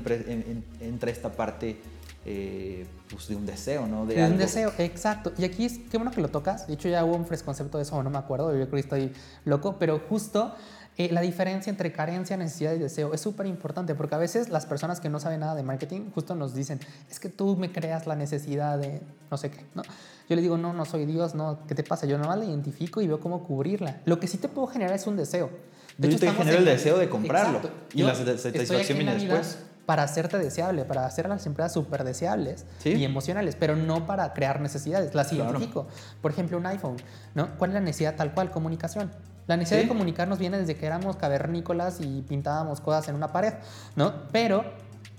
[0.79, 1.77] entra esta parte
[2.25, 4.05] eh, pues de un deseo, ¿no?
[4.05, 5.31] De, un deseo, exacto.
[5.37, 6.67] Y aquí es, qué bueno que lo tocas.
[6.67, 9.13] De hecho, ya hubo un concepto de eso, no me acuerdo, yo creo que estoy
[9.45, 10.53] loco, pero justo
[10.97, 14.65] eh, la diferencia entre carencia, necesidad y deseo es súper importante porque a veces las
[14.65, 18.07] personas que no saben nada de marketing justo nos dicen, es que tú me creas
[18.07, 19.83] la necesidad de no sé qué, ¿no?
[20.27, 22.07] Yo le digo, no, no soy Dios, no, ¿qué te pasa?
[22.07, 24.01] Yo nomás la identifico y veo cómo cubrirla.
[24.05, 25.49] Lo que sí te puedo generar es un deseo.
[25.97, 27.61] De hecho, te genera el deseo de comprarlo.
[27.93, 29.59] Y la satisfacción viene después.
[29.85, 34.33] Para hacerte deseable, para hacer a las empresas súper deseables y emocionales, pero no para
[34.33, 35.15] crear necesidades.
[35.15, 35.87] Las identifico.
[36.21, 36.97] Por ejemplo, un iPhone.
[37.35, 37.57] ¿no?
[37.57, 38.51] ¿Cuál es la necesidad tal cual?
[38.51, 39.11] Comunicación.
[39.47, 43.53] La necesidad de comunicarnos viene desde que éramos cavernícolas y pintábamos cosas en una pared,
[43.95, 44.27] ¿no?
[44.33, 44.65] Pero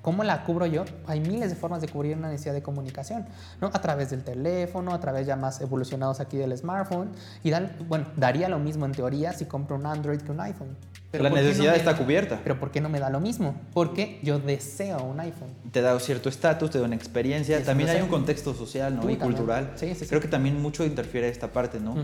[0.09, 0.87] ¿Cómo la cubro yo?
[1.07, 3.27] Hay miles de formas de cubrir una necesidad de comunicación,
[3.61, 3.66] ¿no?
[3.66, 7.11] A través del teléfono, a través ya más evolucionados aquí del smartphone.
[7.44, 7.53] Y
[7.87, 10.75] bueno, daría lo mismo en teoría si compro un Android que un iPhone.
[11.11, 12.40] Pero la necesidad está cubierta.
[12.42, 13.55] Pero ¿por qué no me da lo mismo?
[13.75, 15.51] Porque yo deseo un iPhone.
[15.73, 17.62] Te da cierto estatus, te da una experiencia.
[17.62, 19.11] también hay un contexto social ¿no?
[19.11, 19.73] y cultural.
[19.75, 21.97] Sí, sí, Creo que también mucho interfiere esta parte, ¿no?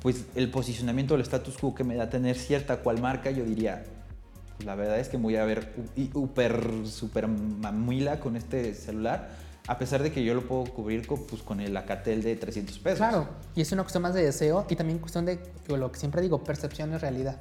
[0.00, 3.84] Pues el posicionamiento del status quo que me da tener cierta cual marca, yo diría,
[4.64, 9.30] la verdad es que voy a ver hiper, super mamila con este celular,
[9.66, 12.78] a pesar de que yo lo puedo cubrir con, pues, con el Acatel de 300
[12.78, 12.98] pesos.
[12.98, 16.22] Claro, y es una cuestión más de deseo y también cuestión de lo que siempre
[16.22, 17.36] digo, percepción es realidad.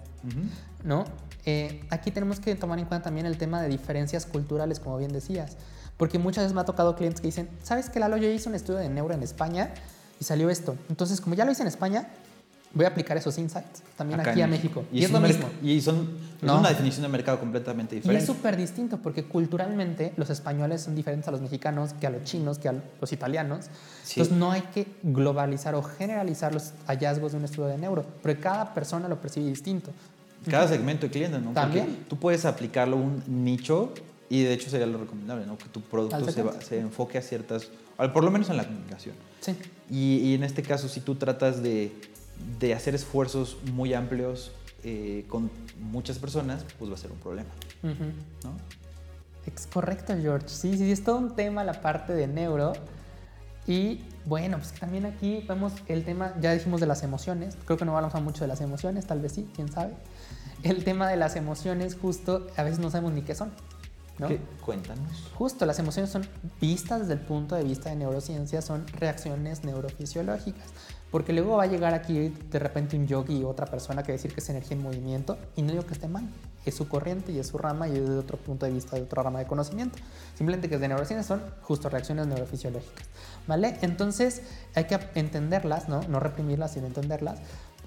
[0.84, 1.06] ¿No?
[1.46, 5.12] Eh, aquí tenemos que tomar en cuenta también el tema de diferencias culturales, como bien
[5.12, 5.58] decías,
[5.98, 8.18] porque muchas veces me ha tocado clientes que dicen, ¿sabes qué, Lalo?
[8.18, 9.74] Yo hice un estudio de neuro en España
[10.20, 10.76] y salió esto.
[10.90, 12.10] Entonces, como ya lo hice en España,
[12.74, 14.86] voy a aplicar esos insights también aquí a México.
[14.92, 15.50] Y, es, lo mismo.
[15.64, 16.10] Y son
[16.42, 18.22] una definición de mercado completamente diferente.
[18.22, 22.10] Y es súper distinto porque culturalmente los españoles son diferentes a los mexicanos, que a
[22.10, 23.66] los chinos, que a los italianos.
[24.10, 28.40] Entonces no hay que globalizar o generalizar los hallazgos de un estudio de neuro, porque
[28.40, 29.92] cada persona lo percibe distinto.
[30.50, 31.52] Cada segmento de cliente, ¿no?
[31.52, 32.06] También.
[32.08, 33.94] tú puedes aplicarlo a un nicho
[34.30, 35.58] y de hecho sería lo recomendable, ¿no?
[35.58, 37.68] Que tu producto se, se, enfoque a ciertas,
[38.14, 39.16] por lo menos en la comunicación.
[39.42, 39.56] Sí.
[39.90, 41.92] Y, y en este caso, si tú tratas de
[42.60, 44.52] de hacer esfuerzos muy amplios
[44.84, 47.50] eh, con muchas personas, pues va a ser un problema.
[47.84, 48.54] ¿no?
[49.46, 50.48] Es correcto, George.
[50.48, 52.74] Sí, sí, es todo un tema la parte de neuro.
[53.68, 57.86] Y bueno, pues también aquí vemos el tema, ya dijimos de las emociones, creo que
[57.86, 59.94] no hablamos mucho de las emociones, tal vez sí, quién sabe.
[60.64, 63.52] El tema de las emociones, justo, a veces no sabemos ni qué son.
[64.18, 64.28] ¿no?
[64.28, 64.42] ¿Qué?
[64.66, 65.30] Cuéntanos.
[65.36, 66.28] Justo, las emociones son
[66.60, 70.66] vistas desde el punto de vista de neurociencia, son reacciones neurofisiológicas.
[71.12, 74.34] Porque luego va a llegar aquí de repente un yogi y otra persona que decir
[74.34, 76.30] que es energía en movimiento y no digo que esté mal.
[76.66, 79.04] Es su corriente y es su rama y es de otro punto de vista, de
[79.04, 79.98] otra rama de conocimiento.
[80.36, 83.08] Simplemente que de neurociencia son justo reacciones neurofisiológicas.
[83.48, 83.78] ¿Vale?
[83.82, 84.44] Entonces
[84.76, 86.02] hay que entenderlas, ¿no?
[86.04, 87.40] No reprimirlas, sino entenderlas.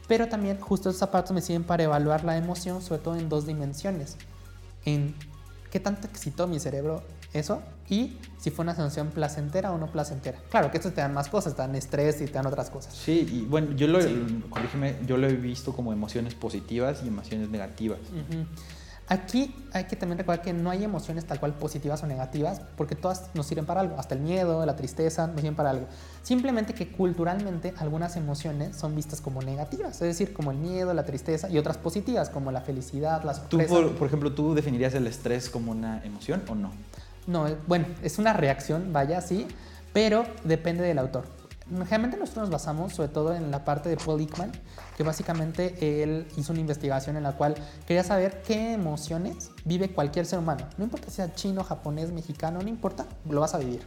[0.08, 3.46] Pero también justo esos zapatos me sirven para evaluar la emoción, sobre todo en dos
[3.46, 4.16] dimensiones.
[4.85, 5.14] En
[5.70, 7.02] qué tanto excitó mi cerebro
[7.33, 10.38] eso y si fue una sensación placentera o no placentera.
[10.51, 12.95] Claro que esto te dan más cosas, te dan estrés y te dan otras cosas.
[12.95, 14.01] Sí, y bueno, yo lo,
[15.07, 17.99] yo lo he visto como emociones positivas y emociones negativas.
[19.09, 22.95] Aquí hay que también recordar que no hay emociones tal cual positivas o negativas, porque
[22.95, 25.87] todas nos sirven para algo, hasta el miedo, la tristeza, nos sirven para algo.
[26.23, 31.05] Simplemente que culturalmente algunas emociones son vistas como negativas, es decir, como el miedo, la
[31.05, 33.75] tristeza y otras positivas, como la felicidad, la ¿Tú, sorpresa.
[33.75, 36.71] por, por ejemplo, tú definirías el estrés como una emoción o no?
[37.26, 39.46] No, eh, bueno, es una reacción, vaya, sí,
[39.92, 41.24] pero depende del autor.
[41.68, 44.52] Generalmente nosotros nos basamos sobre todo en la parte de Paul Ekman,
[44.96, 47.54] que básicamente él hizo una investigación en la cual
[47.87, 50.66] quería saber qué emociones vive cualquier ser humano.
[50.76, 53.80] No importa si sea chino, japonés, mexicano, no importa, lo vas a vivir.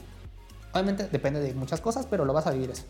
[0.71, 2.83] Obviamente depende de muchas cosas, pero lo vas a vivir eso.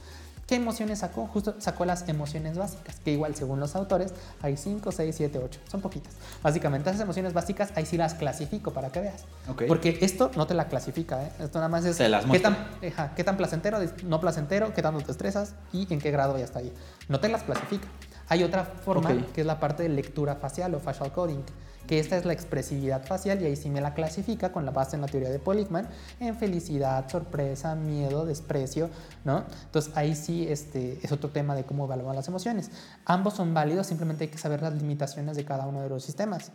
[0.46, 1.26] ¿Qué emociones sacó?
[1.26, 5.60] Justo sacó las emociones básicas, que igual según los autores hay 5, 6, 7, 8,
[5.72, 6.14] son poquitas.
[6.44, 9.24] Básicamente esas emociones básicas ahí sí las clasifico para que veas.
[9.50, 9.64] Ok.
[9.68, 11.32] Porque esto no te la clasifica, ¿eh?
[11.40, 12.56] esto nada más es las qué tan,
[12.88, 16.46] ajá, qué tan placentero, no placentero, qué tanto te estresas y en qué grado ya
[16.46, 16.72] está ahí.
[17.10, 17.88] No te las clasifica.
[18.28, 19.32] Hay otra forma Ok.
[19.34, 21.42] que es la parte de lectura facial o facial coding,
[21.88, 24.96] que esta es la expresividad facial y ahí sí me la clasifica con la base
[24.96, 25.88] en la teoría de Politman
[26.20, 28.90] en felicidad, sorpresa, miedo, desprecio,
[29.24, 29.44] ¿no?
[29.66, 32.72] Entonces ahí sí este, es otro tema de cómo evaluar las emociones.
[33.06, 36.52] Ambos son válidos, simplemente hay que saber las limitaciones de cada uno de los sistemas.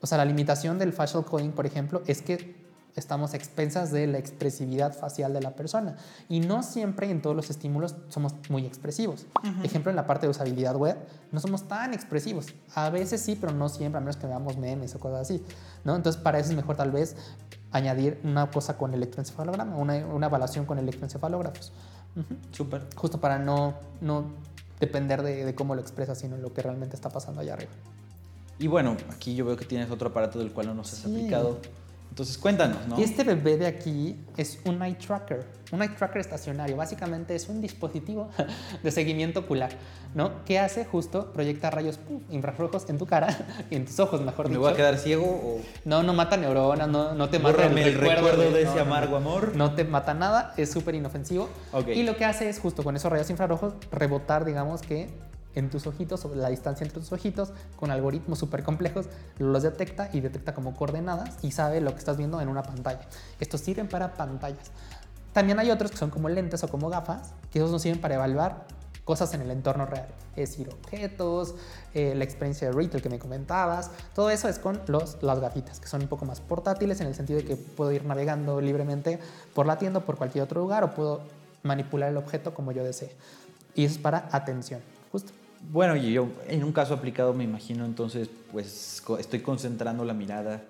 [0.00, 2.61] O sea, la limitación del facial coding, por ejemplo, es que
[2.96, 5.96] estamos a expensas de la expresividad facial de la persona.
[6.28, 9.26] Y no siempre en todos los estímulos somos muy expresivos.
[9.62, 10.96] Ejemplo, en la parte de usabilidad web,
[11.30, 12.46] no somos tan expresivos.
[12.74, 15.42] A veces sí, pero no siempre, a menos que veamos memes o cosas así.
[15.84, 15.96] ¿no?
[15.96, 17.16] Entonces, para eso es mejor tal vez
[17.70, 21.72] añadir una cosa con electroencefalograma, una, una evaluación con electroencefalógrafos.
[22.14, 22.34] Ujú.
[22.50, 22.86] Súper.
[22.94, 24.26] Justo para no, no
[24.80, 27.72] depender de, de cómo lo expresas, sino lo que realmente está pasando allá arriba.
[28.58, 31.10] Y bueno, aquí yo veo que tienes otro aparato del cual no nos has Sí.
[31.10, 31.58] aplicado.
[32.12, 33.00] Entonces cuéntanos, ¿no?
[33.00, 36.76] Y este bebé de aquí es un eye tracker, un eye tracker estacionario.
[36.76, 38.28] Básicamente es un dispositivo
[38.82, 39.70] de seguimiento ocular,
[40.14, 40.44] ¿no?
[40.44, 41.98] Que hace justo, proyecta rayos
[42.28, 43.34] infrarrojos en tu cara,
[43.70, 44.60] en tus ojos, mejor ¿Me dicho.
[44.60, 47.94] voy a quedar ciego o No, no mata neuronas, no, no te mata bórrame el
[47.94, 49.56] recuerdo de ese no, amargo amor?
[49.56, 51.48] No te mata nada, es súper inofensivo.
[51.72, 51.88] Ok.
[51.94, 55.08] Y lo que hace es justo con esos rayos infrarrojos rebotar, digamos que
[55.54, 59.06] en tus ojitos, sobre la distancia entre tus ojitos, con algoritmos súper complejos,
[59.38, 63.06] los detecta y detecta como coordenadas y sabe lo que estás viendo en una pantalla.
[63.40, 64.70] Estos sirven para pantallas.
[65.32, 68.16] También hay otros que son como lentes o como gafas, que esos nos sirven para
[68.16, 68.66] evaluar
[69.04, 71.56] cosas en el entorno real, es decir, objetos,
[71.92, 75.80] eh, la experiencia de retail que me comentabas, todo eso es con los, las gafitas,
[75.80, 79.18] que son un poco más portátiles en el sentido de que puedo ir navegando libremente
[79.54, 81.22] por la tienda o por cualquier otro lugar o puedo
[81.64, 83.12] manipular el objeto como yo desee.
[83.74, 85.32] Y eso es para atención, justo.
[85.70, 90.62] Bueno, y yo en un caso aplicado me imagino entonces, pues estoy concentrando la mirada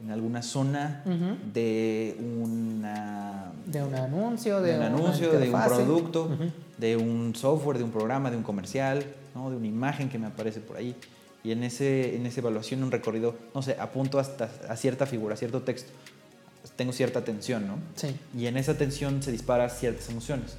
[0.00, 1.36] en alguna zona Ujú.
[1.54, 6.50] de una De un anuncio, de, de un anuncio, de un producto, Ujú.
[6.76, 9.50] de un software, de un programa, de un comercial, ¿no?
[9.50, 10.96] de una imagen que me aparece por ahí.
[11.44, 15.34] Y en, ese, en esa evaluación, un recorrido, no sé, apunto hasta a cierta figura,
[15.34, 15.90] a cierto texto.
[16.76, 17.74] Tengo cierta atención, ¿no?
[17.96, 18.14] Sí.
[18.36, 20.56] Y en esa atención se disparan ciertas emociones.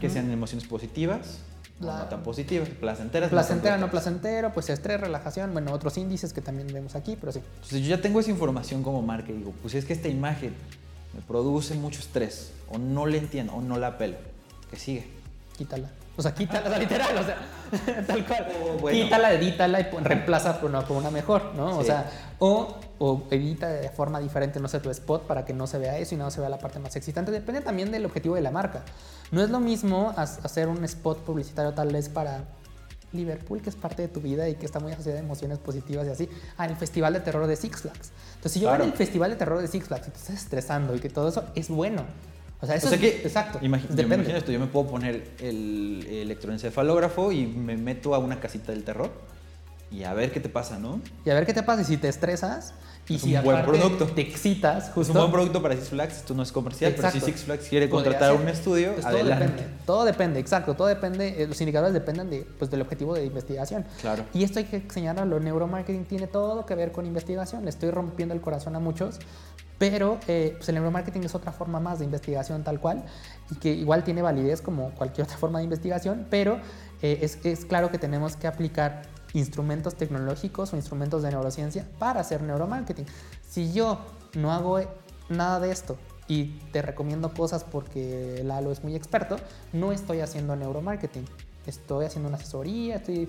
[0.00, 0.14] Que Ujú.
[0.14, 1.40] sean emociones positivas
[1.80, 3.30] La- no tan positivas, placenteras.
[3.30, 3.90] Placentero, no placenteras.
[3.90, 7.40] placentero, pues estrés, relajación, bueno, otros índices que también vemos aquí, pero sí.
[7.56, 10.54] Entonces yo ya tengo esa información como marca y digo, pues es que esta imagen
[11.14, 14.16] me produce mucho estrés, o no le entiendo, o no la pelo.
[14.70, 15.06] Que sigue.
[15.56, 15.88] Quítala.
[16.16, 18.46] O sea, quítala, o literal, o sea, tal cual.
[18.62, 18.96] Oh, bueno.
[19.04, 21.78] Quítala, edítala y reemplaza por una, por una mejor, ¿no?
[21.78, 21.86] O Sí.
[21.88, 25.78] sea, o, o edita de forma diferente, no sé, tu spot para que no se
[25.78, 27.32] vea eso y no se vea la parte más excitante.
[27.32, 28.82] Depende también del objetivo de la marca.
[29.32, 32.44] No es lo mismo hacer un spot publicitario tal vez para
[33.12, 36.06] Liverpool, que es parte de tu vida y que está muy asociada a emociones positivas
[36.06, 38.10] y así, al Festival de Terror de Six Flags.
[38.34, 38.90] Entonces, si yo voy Claro.
[38.90, 41.44] al Festival de Terror de Six Flags y te estás estresando y que todo eso
[41.54, 42.02] es bueno.
[42.64, 43.58] O sea, eso o sea es- que, exacto.
[43.60, 44.14] imagi- yo me depende.
[44.16, 48.84] imagino esto, yo me puedo poner el electroencefalógrafo y me meto a una casita del
[48.84, 49.10] terror
[49.90, 51.00] y a ver qué te pasa, ¿no?
[51.24, 52.74] Y a ver qué te pasa y si te estresas
[53.06, 54.06] y Es si un buen aparte producto.
[54.06, 55.12] te excitas, Es justo.
[55.12, 57.26] un buen producto para Six Flags, esto no es comercial, pero Exacto.
[57.26, 59.44] si Six Flags quiere contratar un estudio, Pues todo adelante.
[59.46, 63.26] depende, todo depende, exacto, todo depende, eh, los indicadores dependen de, pues, del objetivo de
[63.26, 63.84] investigación.
[64.00, 64.24] Claro.
[64.32, 68.34] Y esto hay que señalarlo, neuromarketing tiene todo que ver con investigación, le estoy rompiendo
[68.34, 69.18] el corazón a muchos,
[69.78, 73.04] pero eh, pues el neuromarketing es otra forma más de investigación tal cual
[73.50, 76.60] y que igual tiene validez como cualquier otra forma de investigación, pero
[77.02, 82.42] eh, es, claro que tenemos que aplicar instrumentos tecnológicos o instrumentos de neurociencia para hacer
[82.42, 83.04] neuromarketing.
[83.48, 83.98] Si yo
[84.34, 84.80] no hago
[85.28, 85.96] nada de esto
[86.28, 89.36] y te recomiendo cosas porque Lalo es muy experto,
[89.72, 91.24] no estoy haciendo neuromarketing.
[91.66, 93.28] Estoy haciendo una asesoría, estoy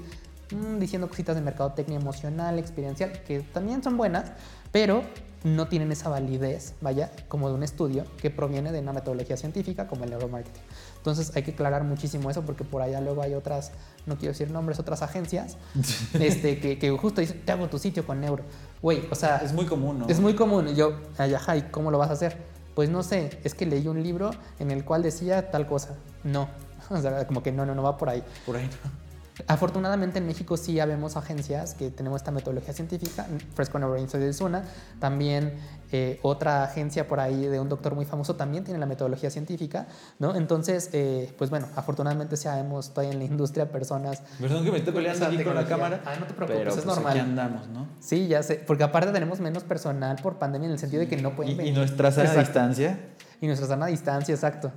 [0.51, 4.31] mm, diciendo cositas de mercadotecnia emocional, experiencial, que también son buenas,
[4.71, 5.03] pero
[5.45, 9.85] no tienen esa validez, vaya, como de un estudio que proviene de una metodología científica
[9.87, 10.61] como el neuromarketing.
[10.97, 13.71] Entonces hay que aclarar muchísimo eso porque por allá luego hay otras,
[14.07, 15.57] no quiero decir nombres, otras agencias
[16.19, 18.43] este, que, que justo dicen, te hago tu sitio con neuro.
[18.81, 19.37] Güey, o sea...
[19.37, 20.07] Es muy común, ¿no?
[20.07, 20.67] Es muy común.
[20.69, 22.37] Y yo, ajá, ¿y cómo lo vas a hacer?
[22.73, 25.95] Pues no sé, es que leí un libro en el cual decía tal cosa.
[26.23, 26.49] No,
[26.89, 28.23] o sea, como que no, no, no va por ahí.
[28.47, 29.04] Por ahí no.
[29.47, 34.63] Afortunadamente en México sí habemos agencias que tenemos esta metodología científica, Fresco Neuroinsight es una,
[34.99, 35.55] también
[35.91, 39.87] eh, otra agencia por ahí de un doctor muy famoso también tiene la metodología científica,
[40.19, 40.35] ¿no?
[40.35, 44.23] Entonces, eh, pues bueno, afortunadamente sí sabemos todavía en la industria personas...
[44.39, 46.01] Perdón que me esté peleando aquí con la cámara.
[46.05, 47.11] Ah, no te preocupes, pero, es pues, normal.
[47.11, 47.87] Aquí andamos, ¿no?
[47.99, 51.17] Sí, ya sé, porque aparte tenemos menos personal por pandemia en el sentido de que
[51.17, 51.77] no pueden Y, y venir.
[51.77, 52.51] nuestra sana Exacto.
[52.51, 52.99] distancia.
[53.41, 54.71] Y nuestra sana distancia, exacto.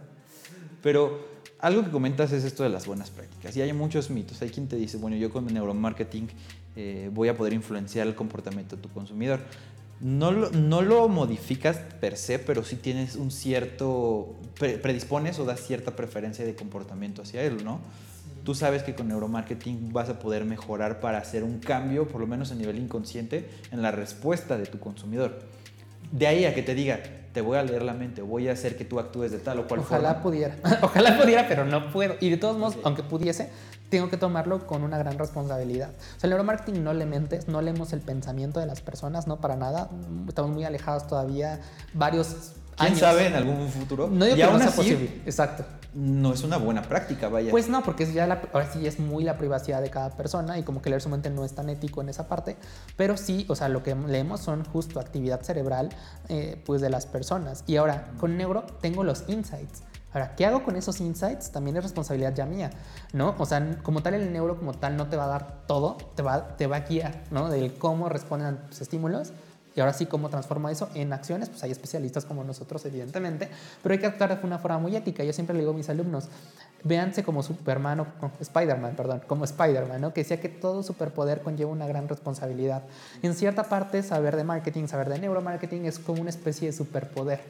[0.83, 1.28] Pero
[1.61, 3.57] algo que comentas es esto de las buenas prácticas.
[3.57, 4.41] Y hay muchos mitos.
[4.43, 6.29] Hay quien te dice, bueno, yo con mi neuromarketing
[6.77, 9.41] eh, voy a poder influenciar el comportamiento de tu consumidor.
[10.01, 15.45] No lo, no lo modificas per se, pero sí tienes un cierto, pre- predispones o
[15.45, 17.81] das cierta preferencia de comportamiento hacia él, ¿no?
[18.45, 22.29] Tú sabes que con neuromarketing vas a poder mejorar para hacer un cambio, por lo
[22.29, 25.41] menos a nivel inconsciente, en la respuesta de tu consumidor.
[26.13, 27.01] De ahí a que te diga,
[27.39, 29.69] te voy a leer la mente, voy a hacer que tú actúes de tal o
[29.69, 30.23] cual Ojalá forma.
[30.25, 30.57] pudiera.
[30.83, 32.17] Ojalá pudiera, pero no puedo.
[32.19, 33.49] Y de todos modos, aunque pudiese,
[33.91, 35.91] tengo que tomarlo con una gran responsabilidad.
[35.91, 39.37] O sea, el neuromarketing no le mentes, no leemos el pensamiento de las personas, no
[39.41, 39.89] para nada.
[40.27, 41.61] Estamos muy alejados todavía,
[41.95, 43.01] varios ¿Quién años.
[43.01, 44.09] sabe en algún futuro?
[44.09, 45.23] No digo y que no sea así, posible.
[45.27, 45.65] Exacto.
[45.95, 47.51] no es una buena práctica, vaya.
[47.51, 50.59] Pues no, porque es ya la, ahora sí es muy la privacidad de cada persona
[50.59, 52.57] y como que leer su mente no es tan ético en esa parte,
[52.97, 55.89] pero sí, o sea, lo que leemos son justo actividad cerebral
[56.29, 57.65] eh, pues de las personas.
[57.67, 59.83] Y ahora, con Neuro tengo los insights.
[60.13, 61.51] Ahora, ¿qué hago con esos insights?
[61.51, 62.71] También es responsabilidad ya mía,
[63.13, 63.35] ¿no?
[63.39, 66.23] O sea, como tal el neuro como tal no te va a dar todo, te
[66.23, 67.51] va, te va a guiar, ¿no?
[67.51, 69.33] Del cómo responden a tus estímulos
[69.79, 71.49] y ahora sí, ¿cómo transforma eso en acciones?
[71.51, 73.49] Pues hay especialistas como nosotros, evidentemente,
[73.81, 75.23] pero hay que actuar de una forma muy ética.
[75.23, 76.25] Yo siempre le digo a mis alumnos,
[76.83, 78.07] véanse como Superman o
[78.41, 80.13] Spider-Man, perdón, como Spider-Man, ¿no?
[80.13, 82.83] Que decía que todo superpoder conlleva una gran responsabilidad.
[83.23, 87.41] En cierta parte, saber de marketing, saber de neuromarketing es como una especie de superpoder.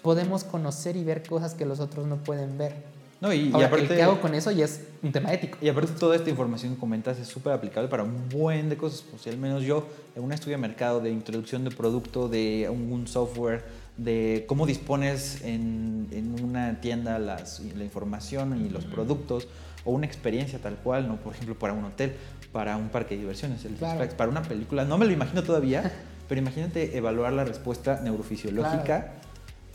[0.00, 2.76] Podemos conocer y ver cosas que los otros no pueden ver.
[3.24, 4.50] No, y, y Ahora, aparte, el ¿qué hago con eso?
[4.50, 5.56] Y es un tema ético.
[5.60, 9.02] y aparte toda esta información que comentas es súper aplicable para un buen de cosas.
[9.10, 13.06] Pues, al menos yo, en un estudio de mercado, de introducción de producto, de un,
[13.06, 13.64] software,
[13.96, 19.48] de cómo dispones en, en una tienda las, la información y los productos,
[19.84, 21.16] o una experiencia tal cual, ¿no?
[21.16, 22.14] Por ejemplo, para un hotel,
[22.52, 23.96] para un parque de diversiones, el Claro.
[23.96, 24.84] Flags, para una película.
[24.84, 25.92] No me lo imagino todavía,
[26.28, 29.12] pero imagínate evaluar la respuesta neurofisiológica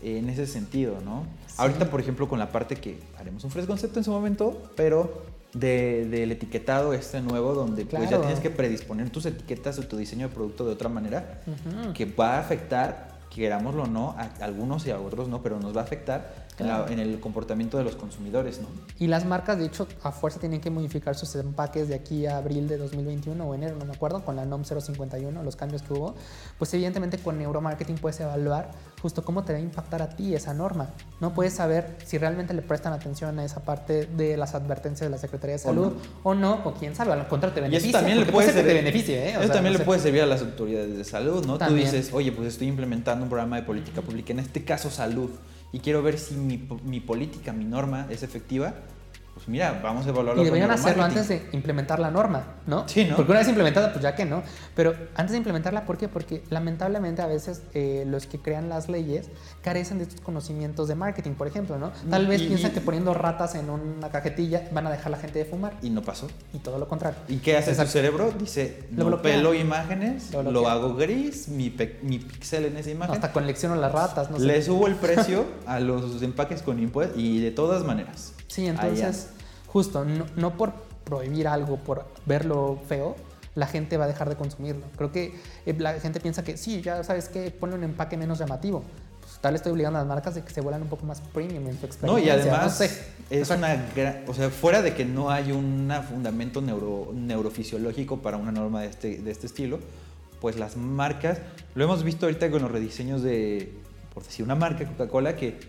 [0.02, 1.24] en ese sentido, ¿no?
[1.48, 1.56] Sí.
[1.58, 5.24] Ahorita, por ejemplo, con la parte que haremos un fresco concepto en su momento, pero
[5.54, 8.24] de- del etiquetado este nuevo, donde pues ya Claro.
[8.24, 11.42] tienes que predisponer tus etiquetas o tu diseño de producto de otra manera,
[11.94, 15.76] que va a afectar, querámoslo o no, a algunos y a otros no, pero nos
[15.76, 16.92] va a afectar en, la- Claro.
[16.92, 18.68] en el comportamiento de los consumidores, ¿no?
[19.00, 22.38] Y las marcas, de hecho, a fuerza tienen que modificar sus empaques de aquí a
[22.38, 25.94] abril de 2021 o enero, no me acuerdo, con la NOM 051, los cambios que
[25.94, 26.16] hubo.
[26.58, 30.54] Pues evidentemente con neuromarketing puedes evaluar justo cómo te va a impactar a ti esa
[30.54, 30.90] norma.
[31.22, 35.12] No puedes saber si realmente le prestan atención a esa parte de las advertencias de
[35.12, 36.00] la Secretaría de O Salud no.
[36.24, 37.90] o no, o quién sabe, al contrario te Y beneficia.
[37.90, 39.38] eso también le puede ser que te beneficie, ¿eh?
[39.38, 41.58] O eso sea, también no le puede servir a las autoridades de salud, ¿no?
[41.58, 41.90] También.
[41.90, 45.30] Tú dices, oye, pues estoy implementando un programa de política pública, en este caso salud,
[45.72, 48.74] y quiero ver si mi, mi política, mi norma es efectiva.
[49.40, 52.86] Pues mira, vamos a evaluarlo Y deberían hacerlo antes de implementar la norma, ¿no?
[52.90, 53.16] Sí, ¿no?
[53.16, 54.44] Porque una vez implementada, pues ya que no.
[54.76, 56.10] Pero antes de implementarla, ¿por qué?
[56.10, 59.30] Porque lamentablemente a veces eh, los que crean las leyes
[59.64, 61.92] carecen de estos conocimientos de marketing, por ejemplo, ¿no?
[62.10, 65.12] Tal vez Y- piensan y- que poniendo ratas en una cajetilla van a dejar a
[65.12, 65.74] la gente de fumar.
[65.82, 66.28] Y no pasó.
[66.54, 67.18] Y todo lo contrario.
[67.30, 67.92] ¿Y qué hace Exacto.
[67.94, 68.34] su cerebro?
[68.38, 73.16] Dice, Lo no pelo imágenes, Lo hago gris, mi, pixel en esa imagen.
[73.16, 74.44] Hasta colecciono las ratas, no sé.
[74.46, 78.34] Le subo el precio a los empaques con impuestos y de todas maneras.
[78.48, 79.30] Sí, entonces,
[79.72, 83.16] justo, no, no por prohibir algo, por verlo feo,
[83.56, 84.86] la gente va a dejar de consumirlo.
[84.96, 88.40] Creo que eh, la gente piensa que sí, ya sabes que ponle un empaque menos
[88.40, 88.84] llamativo.
[89.22, 91.22] Pues, tal vez estoy obligando a las marcas de que se vuelan un poco más
[91.22, 92.08] premium en su experiencia.
[92.08, 92.86] No, y además no sé.
[93.30, 93.66] es Exacto.
[93.66, 98.52] una gran, o sea, fuera de que no hay un fundamento neuro, neurofisiológico para una
[98.52, 99.80] norma de este, de este estilo,
[100.42, 101.40] pues las marcas,
[101.76, 103.74] lo hemos visto ahorita con los rediseños de,
[104.14, 105.60] por decir una marca, Coca-Cola, que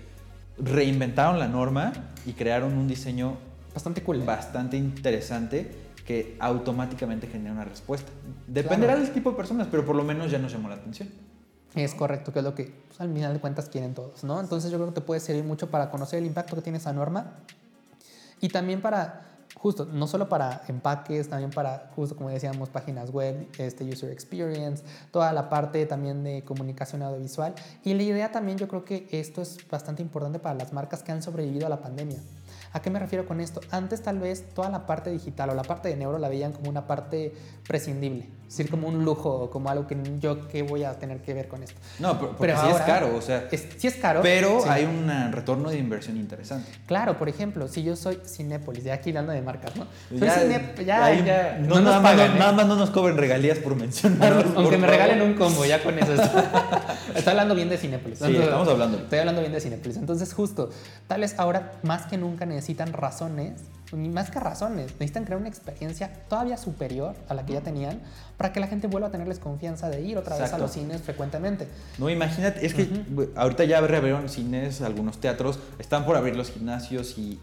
[0.58, 1.92] reinventaron la norma
[2.24, 3.36] y crearon un diseño
[3.74, 4.20] Bastante cool.
[4.22, 4.24] ¿eh?
[4.24, 5.70] bastante interesante
[6.06, 8.10] que automáticamente genera una respuesta.
[8.46, 9.04] Dependerá Claro.
[9.06, 11.08] del tipo de personas, pero por lo menos ya nos llamó la atención.
[11.74, 14.40] Es correcto, que es lo que pues, al final de cuentas quieren todos, ¿no?
[14.40, 16.92] Entonces yo creo que te puede servir mucho para conocer el impacto que tiene esa
[16.92, 17.34] norma
[18.40, 23.46] y también para justo, no solo para empaques, también para, justo como decíamos, páginas web,
[23.58, 27.54] este user experience, toda la parte también de comunicación audiovisual.
[27.84, 31.12] Y la idea también, yo creo que esto es bastante importante para las marcas que
[31.12, 32.18] han sobrevivido a la pandemia.
[32.72, 33.60] ¿A qué me refiero con esto?
[33.72, 36.70] Antes tal vez toda la parte digital o la parte de neuro la veían como
[36.70, 37.34] una parte
[37.66, 41.20] prescindible, es decir, como un lujo o como algo que yo qué voy a tener
[41.20, 41.80] que ver con esto.
[41.98, 43.48] No, pero, sí es caro, o sea.
[43.50, 44.22] sí es caro.
[44.22, 46.70] Pero hay un retorno de inversión interesante.
[46.86, 49.86] Claro, por ejemplo, si yo soy Cinépolis, ya aquí hablando de marcas, ¿no?
[50.08, 50.20] Soy
[50.84, 52.38] ya, ya, no, no, nada, pagan, ¿eh?
[52.38, 54.46] nada, más no nos cobren regalías por mencionarlos.
[54.54, 56.12] aunque me regalen un combo, ya con eso.
[57.14, 58.18] estoy hablando bien de Cinépolis.
[58.20, 58.98] Sí, estamos hablando.
[58.98, 59.96] Estoy hablando bien de Cinépolis.
[59.96, 60.70] Entonces, justo,
[61.08, 66.12] tal vez ahora más que nunca necesitan razones, más que razones, necesitan crear una experiencia
[66.28, 68.00] todavía superior a la que ya tenían
[68.36, 71.00] para que la gente vuelva a tenerles confianza de ir otra vez a los cines
[71.00, 71.66] frecuentemente.
[71.98, 72.88] No, imagínate, es que
[73.34, 77.40] ahorita ya reabrieron cines, algunos teatros, están por abrir los gimnasios y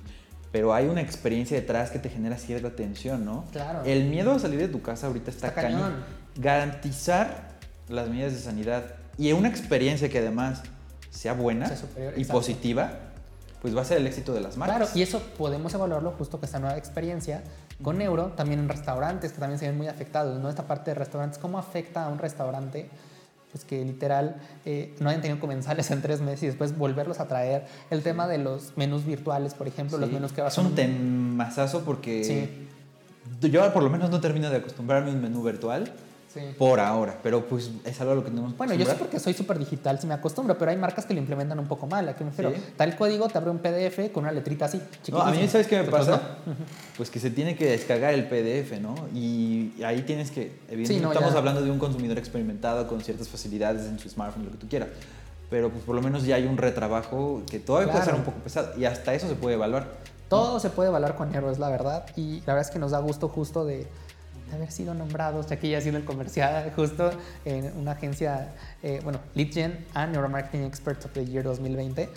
[0.51, 3.43] pero hay una experiencia detrás que te genera cierta tensión, ¿no?
[3.51, 3.83] Claro.
[3.83, 6.05] El miedo a salir de tu casa ahorita está, está cañón.
[6.35, 7.57] Garantizar
[7.89, 8.85] las medidas de sanidad
[9.17, 10.61] y una experiencia que además
[11.09, 11.69] sea buena
[12.15, 12.93] y positiva,
[13.61, 14.77] pues va a ser el éxito de las marcas.
[14.77, 17.43] Claro, y eso podemos evaluarlo justo que esta nueva experiencia
[17.81, 20.49] con Euro, también en restaurantes que también se ven muy afectados, ¿no?
[20.49, 22.89] Esta parte de restaurantes, ¿cómo afecta a un restaurante?
[23.51, 24.35] Pues que literal
[24.65, 27.65] eh, no hayan tenido comensales en tres meses y después volverlos a traer.
[27.89, 30.61] El tema de los menús virtuales, por ejemplo, los menús que vas a...
[30.61, 33.49] Es un temazazo porque sí.
[33.49, 35.93] yo por lo menos no termino de acostumbrarme a un menú virtual
[36.57, 39.33] por ahora, pero pues es algo a lo que tenemos Bueno, yo sé porque soy
[39.33, 42.07] súper digital, si me acostumbro, pero hay marcas que lo implementan un poco mal.
[42.09, 42.53] ¿A qué me refiero?
[42.75, 44.81] Tal código te abre un PDF con una letrita así.
[45.11, 46.37] No, a mí, ¿sabes qué me pasa?
[46.95, 48.95] Pues que se tiene que descargar el PDF, ¿no?
[49.13, 53.99] Y ahí tienes que, evidentemente, estamos hablando de un consumidor experimentado con ciertas facilidades en
[53.99, 54.89] su smartphone, lo que tú quieras.
[55.49, 58.39] Pero pues por lo menos ya hay un retrabajo que todavía puede ser un poco
[58.39, 59.87] pesado y hasta eso se puede evaluar.
[60.27, 62.05] Todo se puede evaluar con Nero, es la verdad.
[62.17, 63.87] Y la verdad es que nos da gusto justo de
[64.49, 67.11] de haber sido nombrados, ya que ya ha sido el comercial justo
[67.45, 72.09] en una agencia, eh, bueno, Lead Gen and Neuromarketing Experts of the Year 2020.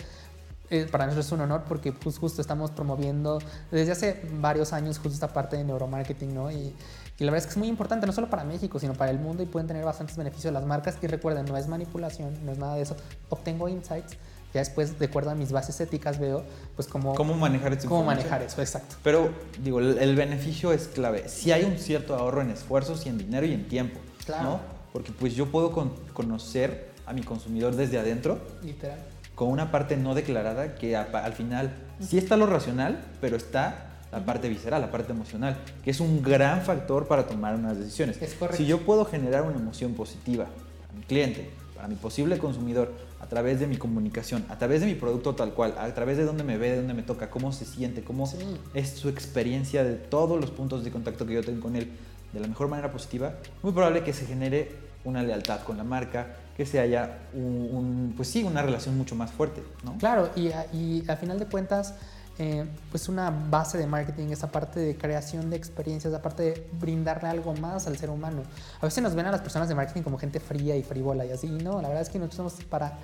[0.69, 3.39] Eh, para nosotros es un honor porque pues, justo estamos promoviendo
[3.71, 6.49] desde hace varios años justo esta parte de neuromarketing, ¿no?
[6.49, 6.73] Y,
[7.19, 9.19] y, la verdad es que es muy importante, no solo para México, sino para el
[9.19, 10.97] mundo y pueden tener bastantes beneficios las marcas.
[11.01, 12.95] Y recuerden, no es manipulación, no es nada de eso.
[13.29, 14.15] Obtengo insights
[14.53, 16.43] ya después, de acuerdo a mis bases éticas, veo
[16.75, 17.15] pues cómo...
[17.15, 17.87] Cómo manejar eso.
[17.87, 18.95] Cómo manejar eso, exacto.
[19.03, 19.29] Pero,
[19.63, 21.29] digo, el, beneficio es clave.
[21.29, 24.43] Si hay un cierto ahorro en esfuerzos y en dinero y en tiempo, claro.
[24.43, 24.59] ¿no?
[24.91, 25.71] Porque pues yo puedo
[26.13, 28.39] conocer a mi consumidor desde adentro.
[28.61, 28.99] Literal.
[29.35, 34.25] Con una parte no declarada que al final sí está lo racional, pero está la
[34.25, 38.21] parte visceral, la parte emocional, que es un gran factor para tomar unas decisiones.
[38.21, 38.57] Es correcto.
[38.57, 40.47] Si yo puedo generar una emoción positiva
[40.89, 41.49] a mi cliente,
[41.81, 42.91] a mi posible consumidor
[43.21, 46.25] a través de mi comunicación, a través de mi producto tal cual, a través de
[46.25, 48.27] dónde me ve, de dónde me toca, cómo se siente, cómo
[48.73, 51.91] es su experiencia de todos los puntos de contacto que yo tengo con él
[52.33, 54.71] de la mejor manera positiva, muy probable que se genere
[55.03, 59.31] una lealtad con la marca, que se haya un, pues sí, una relación mucho más
[59.31, 59.97] fuerte, ¿no?
[59.97, 61.95] Claro, y, y al final de cuentas
[62.41, 66.67] eh, pues una base de marketing, esa parte de creación de experiencias, esa parte de
[66.79, 68.41] brindarle algo más al ser humano.
[68.79, 71.31] A veces nos ven a las personas de marketing como gente fría y frívola y
[71.31, 72.97] así, no, la verdad es que nosotros estamos para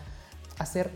[0.57, 0.89] hacer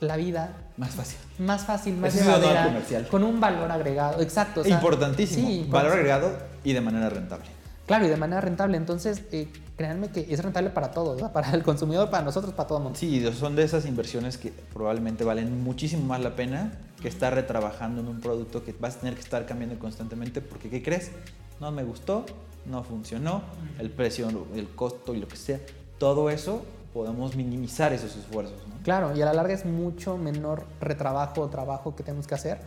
[0.00, 1.16] la vida más fácil.
[1.38, 4.20] Más fácil, más llevadera, con un valor agregado.
[4.20, 4.62] Exacto.
[4.68, 5.72] Importantísimo.
[5.72, 6.30] valor agregado
[6.62, 7.57] y de manera rentable.
[7.88, 8.76] Claro, y de manera rentable.
[8.76, 12.78] Entonces, eh, créanme que es rentable para todos, para el consumidor, para nosotros, para todo
[12.78, 12.98] el mundo.
[12.98, 18.02] Sí, son de esas inversiones que probablemente valen muchísimo más la pena que estar retrabajando
[18.02, 21.12] en un producto que vas a tener que estar cambiando constantemente porque, ¿qué crees?
[21.60, 22.26] No me gustó,
[22.66, 23.42] no funcionó,
[23.78, 25.58] el precio, el costo y lo que sea.
[25.96, 28.58] Todo eso podemos minimizar esos esfuerzos.
[28.68, 28.74] ¿no?
[28.82, 32.58] Claro, y a la larga es mucho menor retrabajo o trabajo que tenemos que hacer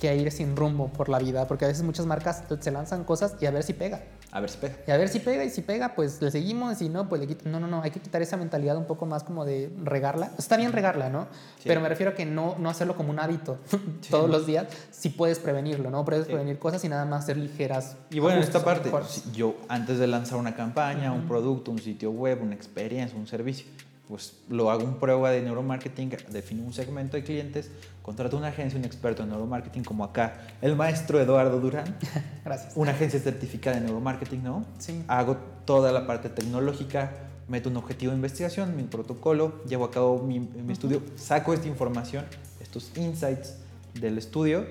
[0.00, 3.36] que ir sin rumbo por la vida, porque a veces muchas marcas se lanzan cosas
[3.40, 4.00] y a ver si pega.
[4.32, 4.74] A ver si pega.
[4.86, 7.26] Y a ver si pega, y si pega, pues le seguimos, y no, pues le
[7.26, 7.48] quito.
[7.48, 10.30] No, no, no, hay que quitar esa mentalidad un poco más como de regarla.
[10.38, 11.26] Está bien regarla, ¿no?
[11.64, 13.58] Pero me refiero a que no, no hacerlo como un hábito
[14.10, 16.04] todos los días, si puedes prevenirlo, ¿no?
[16.04, 17.96] Puedes prevenir cosas y nada más ser ligeras.
[18.10, 18.90] Y bueno, en esta parte,
[19.32, 23.66] yo antes de lanzar una campaña, un producto, un sitio web, una experiencia, un servicio,
[24.10, 27.70] pues lo hago en prueba de neuromarketing, defino un segmento de clientes,
[28.02, 31.96] contrato una agencia, un experto en neuromarketing como acá, el maestro Eduardo Durán.
[32.44, 32.72] Gracias.
[32.74, 34.64] Una agencia certificada en neuromarketing, ¿no?
[34.80, 35.04] Sí.
[35.06, 37.12] Hago toda la parte tecnológica,
[37.46, 42.24] meto un objetivo de investigación, mi protocolo, llevo a cabo mi, estudio, saco esta información,
[42.60, 43.58] estos insights
[43.94, 44.66] del estudio,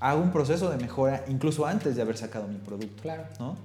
[0.00, 3.02] hago un proceso de mejora incluso antes de haber sacado mi producto.
[3.02, 3.24] Claro.
[3.38, 3.56] ¿no?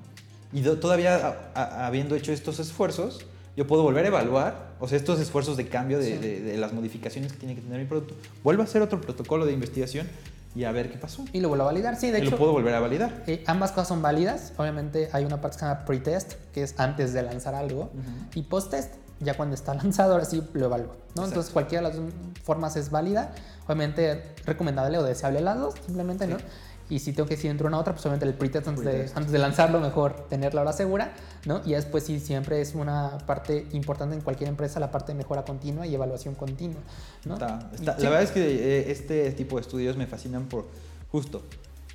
[0.54, 3.26] Y todavía habiendo hecho estos esfuerzos,
[3.58, 7.40] yo puedo volver a evaluar, o sea, estos esfuerzos de cambio de, las modificaciones que
[7.40, 10.08] tiene que tener mi producto, vuelvo a hacer otro protocolo de investigación
[10.56, 11.26] y a ver qué pasó.
[11.34, 12.32] Y lo vuelvo a validar, sí, de y hecho.
[12.32, 13.24] lo puedo volver a validar.
[13.26, 14.54] Eh, ambas cosas son válidas.
[14.58, 17.90] Obviamente hay una parte que se llama pre-test, que es antes de lanzar algo,
[18.36, 20.96] y post-test, ya cuando está lanzado, ahora sí lo evalúo.
[21.16, 21.26] ¿no?
[21.26, 23.34] Entonces cualquiera de las formas es válida.
[23.66, 26.38] Obviamente recomendable o deseable las dos, simplemente, ¿no?
[26.90, 29.10] Y si tengo que decir entre una u otra, pues obviamente el pre-test antes, de,
[29.14, 31.12] antes de lanzarlo, mejor tener la hora segura,
[31.46, 31.62] ¿no?
[31.66, 35.44] Y después sí, siempre es una parte importante en cualquier empresa, la parte de mejora
[35.44, 36.80] continua y evaluación continua,
[37.26, 37.34] ¿no?
[37.34, 38.04] Está- está- sí.
[38.04, 38.42] La verdad es que
[38.80, 40.66] eh, este tipo de estudios me fascinan por
[41.12, 41.42] justo.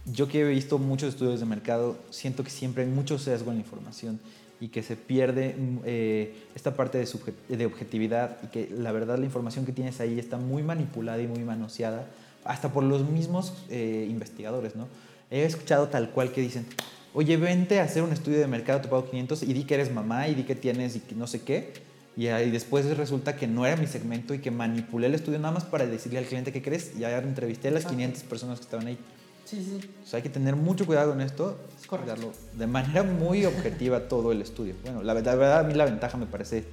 [0.04, 3.58] Yo que he visto muchos estudios de mercado, siento que siempre hay mucho sesgo en
[3.58, 4.20] la información
[4.60, 9.16] y que se pierde mm, eh, esta parte de, de objetividad y que la verdad
[9.18, 12.06] la información que tienes ahí está muy manipulada y muy manoseada,
[12.44, 14.88] hasta por los mismos eh, investigadores, ¿no?
[15.30, 16.66] He escuchado tal cual que dicen,
[17.14, 19.92] oye, vente a hacer un estudio de mercado, te pago 500 y di que eres
[19.92, 21.72] mamá y di que tienes y que no sé qué.
[22.16, 25.54] Y ahí después resulta que no era mi segmento y que manipulé el estudio nada
[25.54, 28.64] más para decirle al cliente qué crees y ya entrevisté a las 500 personas que
[28.64, 28.98] estaban ahí.
[29.46, 29.80] Sí, sí.
[30.02, 31.58] O sea, hay que tener mucho cuidado con esto.
[31.80, 32.32] Es correcto.
[32.52, 34.74] de manera muy objetiva todo el estudio.
[34.82, 36.64] Bueno, la, verdad- la verdad a mí la ventaja me parece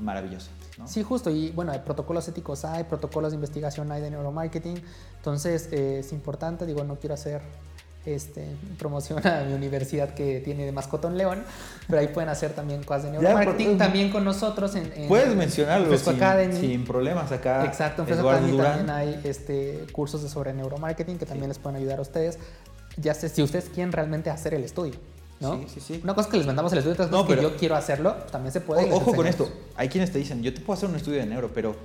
[0.00, 0.50] maravillosa.
[0.78, 0.86] ¿No?
[0.86, 1.30] Sí, justo.
[1.30, 4.80] Y bueno, hay protocolos éticos hay, protocolos de investigación hay de neuromarketing.
[5.16, 6.66] Entonces, eh, es importante.
[6.66, 7.42] Digo, no quiero hacer
[8.06, 8.46] este,
[8.78, 11.42] promoción a mi universidad que tiene de mascota un león,
[11.88, 13.76] pero ahí pueden hacer también cosas de neuromarketing.
[13.76, 14.92] también con nosotros en.
[14.94, 16.12] en Puedes mencionarlo Fresco
[16.52, 17.64] sin, problemas acá.
[17.64, 21.76] Exacto, en Fresco Academy también hay este, cursos de sobre neuromarketing que también les pueden
[21.76, 22.38] ayudar a ustedes.
[22.96, 24.94] Ya sé, si ustedes quieren realmente hacer el estudio,
[25.40, 25.56] ¿no?
[25.58, 26.00] Sí, sí, sí.
[26.02, 27.56] Una cosa es que les mandamos el estudio, otra cosa No, es que pero- yo
[27.56, 28.90] quiero hacerlo, también se puede.
[28.90, 29.48] O- ojo con esto.
[29.76, 31.76] Hay quienes te dicen, yo te puedo hacer un estudio de neuro, pero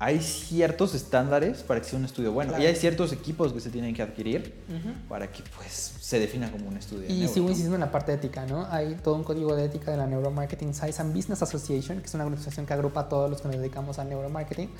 [0.00, 2.50] hay ciertos estándares para que sea un estudio bueno.
[2.52, 2.62] Claro.
[2.62, 4.94] Y hay ciertos equipos que se tienen que adquirir Ujú.
[5.08, 7.34] para que pues se defina como un estudio de Y neuro.
[7.34, 7.50] sigo ¿no?
[7.50, 8.64] insistiendo en la parte ética, ¿no?
[8.70, 12.14] Hay todo un código de ética de la Neuromarketing Science and Business Association, que es
[12.14, 14.70] una organización que agrupa a todos los que nos dedicamos al neuromarketing.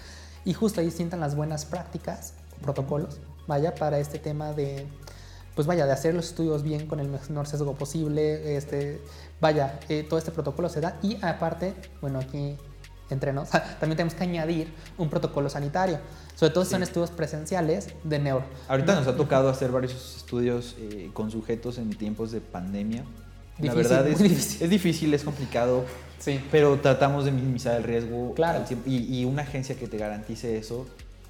[0.45, 3.19] Y justo ahí sientan las buenas prácticas, protocolos,
[3.49, 4.87] vaya, para este tema de,
[5.59, 8.57] pues vaya, de hacer los estudios bien con el menor sesgo posible.
[8.57, 9.01] Este,
[9.41, 11.01] vaya, eh, todo este protocolo se da.
[11.03, 12.55] Y aparte, bueno, aquí
[13.11, 13.49] entre nos,
[13.81, 15.99] también tenemos que añadir un protocolo sanitario.
[16.37, 16.85] Sobre todo si son Sí.
[16.85, 18.45] estudios presenciales de neuro.
[18.69, 19.01] Ahorita ¿no?
[19.01, 23.03] nos ha tocado hacer varios estudios eh, con sujetos en tiempos de pandemia.
[23.59, 24.63] la Difícil, verdad es difícil.
[24.63, 25.85] es difícil, es complicado,
[26.21, 26.41] Sí.
[26.53, 28.33] pero tratamos de minimizar el riesgo.
[28.35, 28.65] Claro.
[28.87, 30.87] Y, y una agencia que te garantice eso,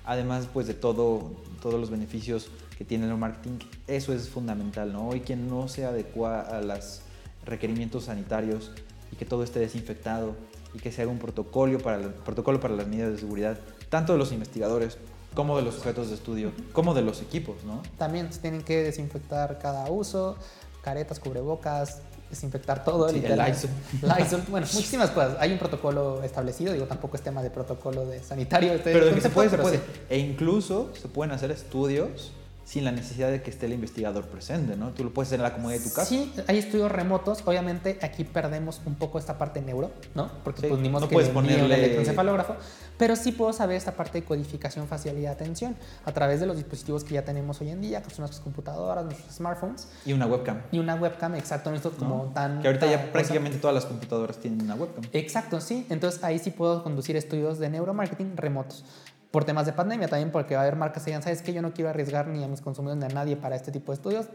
[0.09, 1.31] además pues de todo,
[1.61, 5.15] todos los beneficios que tiene el marketing, eso es fundamental, ¿no?
[5.15, 7.03] Y que no se adecua a los
[7.45, 8.73] requerimientos sanitarios
[9.13, 10.35] y que todo esté desinfectado
[10.73, 13.59] y que se haga un protocolo para, protocolo para las medidas de seguridad,
[13.91, 14.97] tanto de los investigadores
[15.35, 17.83] como de los sujetos de estudio, como de los equipos, ¿no?
[17.99, 20.39] También se tienen que desinfectar cada uso,
[20.81, 22.01] caretas, cubrebocas,
[22.31, 23.09] desinfectar todo.
[23.09, 23.51] Sí, el literal.
[23.51, 23.71] Lysol.
[24.19, 25.37] Lysol, bueno, muchísimas cosas.
[25.41, 28.73] Hay un protocolo establecido, digo, tampoco es tema de protocolo de sanitario.
[28.73, 29.79] este Pero de que se puede, se pero puede.
[29.79, 29.83] sí.
[30.11, 32.33] E incluso se pueden hacer estudios
[32.69, 34.91] sin la necesidad de que esté el investigador presente, ¿no?
[34.91, 36.07] Tú lo puedes hacer en la comodidad de tu casa.
[36.07, 37.43] Sí, hay estudios remotos.
[37.47, 40.31] Obviamente aquí perdemos un poco esta parte neuro, ¿no?
[40.45, 42.57] Porque Sí, pues ni no que puedes le envíe un ponerle- electroencefalógrafo.
[42.99, 46.47] Pero sí puedo saber esta parte de codificación facial y de atención a través de
[46.47, 50.13] los dispositivos que ya tenemos hoy en día, que son nuestras computadoras, nuestros smartphones Y
[50.13, 50.61] una webcam.
[50.71, 51.97] y una webcam, exacto, esto ¿no?
[51.97, 52.61] como tan...
[52.61, 53.13] Que ahorita tan ya cosa.
[53.13, 55.05] prácticamente todas las computadoras tienen una webcam.
[55.15, 55.87] Exacto, sí.
[55.89, 58.85] Entonces ahí sí puedo conducir estudios de neuromarketing remotos.
[59.31, 61.53] Por temas de pandemia también, porque va a haber marcas que digan, ¿sabes qué?
[61.53, 63.97] Yo no quiero arriesgar ni a mis consumidores ni a nadie para este tipo de
[63.97, 64.27] estudios.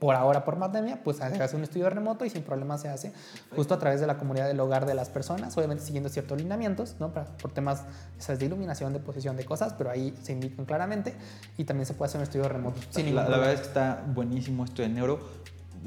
[0.00, 3.12] Por ahora, por pandemia, pues se hace un estudio remoto y sin problema se hace
[3.54, 6.96] justo a través de la comunidad del hogar de las personas, obviamente siguiendo ciertos lineamientos,
[6.98, 7.12] ¿no?
[7.12, 7.82] Para- por temas
[8.18, 8.38] ¿sabes?
[8.38, 11.14] de iluminación, de posición de cosas, pero ahí se indican claramente
[11.58, 12.80] y también se puede hacer un estudio remoto.
[12.88, 15.20] Sin La, la verdad es que está buenísimo esto de neuro.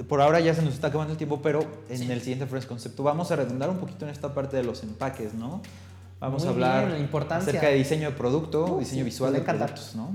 [0.07, 3.01] Por ahora ya se nos está acabando el tiempo, pero en el siguiente Fresh Concepto
[3.01, 5.59] vamos a redundar un poquito en esta parte de los empaques, ¿no?
[6.24, 7.50] Vamos Muy a hablar bien, la importancia.
[7.50, 10.12] acerca de diseño de producto, Uh, diseño sí, visual de productos, ¿no?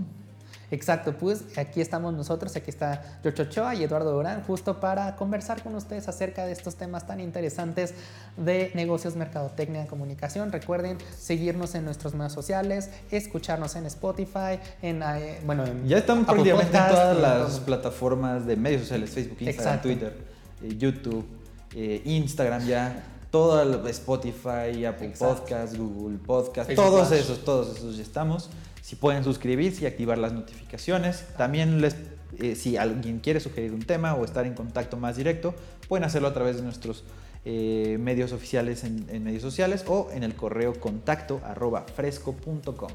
[0.71, 5.63] Exacto, pues aquí estamos nosotros, aquí está George Ochoa y Eduardo Durán, justo para conversar
[5.63, 7.93] con ustedes acerca de estos temas tan interesantes
[8.39, 10.51] de negocios, mercadotecnia, comunicación.
[10.51, 16.25] Recuerden seguirnos en nuestros medios sociales, escucharnos en Spotify, en, eh, bueno, en Ya están
[16.25, 19.89] prácticamente en todas en las plataformas de medios sociales, Facebook, Instagram, Exacto.
[19.89, 20.17] Twitter,
[20.63, 21.27] eh, YouTube,
[21.75, 25.43] eh, Instagram ya, todo Spotify, Apple Exacto.
[25.43, 27.21] Podcast, Google Podcast, Facebook todos Watch.
[27.21, 28.51] esos, todos esos ya estamos.
[28.83, 31.25] Si pueden suscribirse y activar las notificaciones.
[31.37, 31.97] También les,
[32.39, 35.55] eh, si alguien quiere sugerir un tema o estar en contacto más directo,
[35.89, 37.05] pueden hacerlo a través de nuestros
[37.45, 42.91] eh, medios oficiales en, en medios sociales o en el correo contacto arroba fresco.com.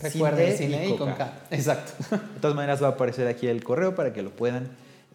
[0.00, 1.40] Recuerden, Cine cine y con K.
[1.50, 1.92] Exacto.
[2.10, 4.68] de todas maneras va a aparecer aquí el correo para que lo puedan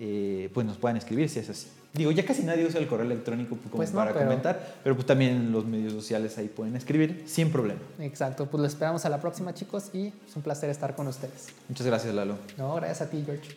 [0.06, 1.68] eh, pues nos puedan escribir si es así.
[1.94, 4.96] Digo, ya casi nadie usa el correo electrónico como Pues no, para pero- comentar, pero
[4.96, 7.80] pues también los medios sociales ahí pueden escribir sin problema.
[8.00, 11.50] Exacto, pues lo esperamos a la próxima chicos y es un placer estar con ustedes.
[11.70, 12.36] Muchas gracias, Lalo.
[12.58, 13.56] No, gracias a ti, George.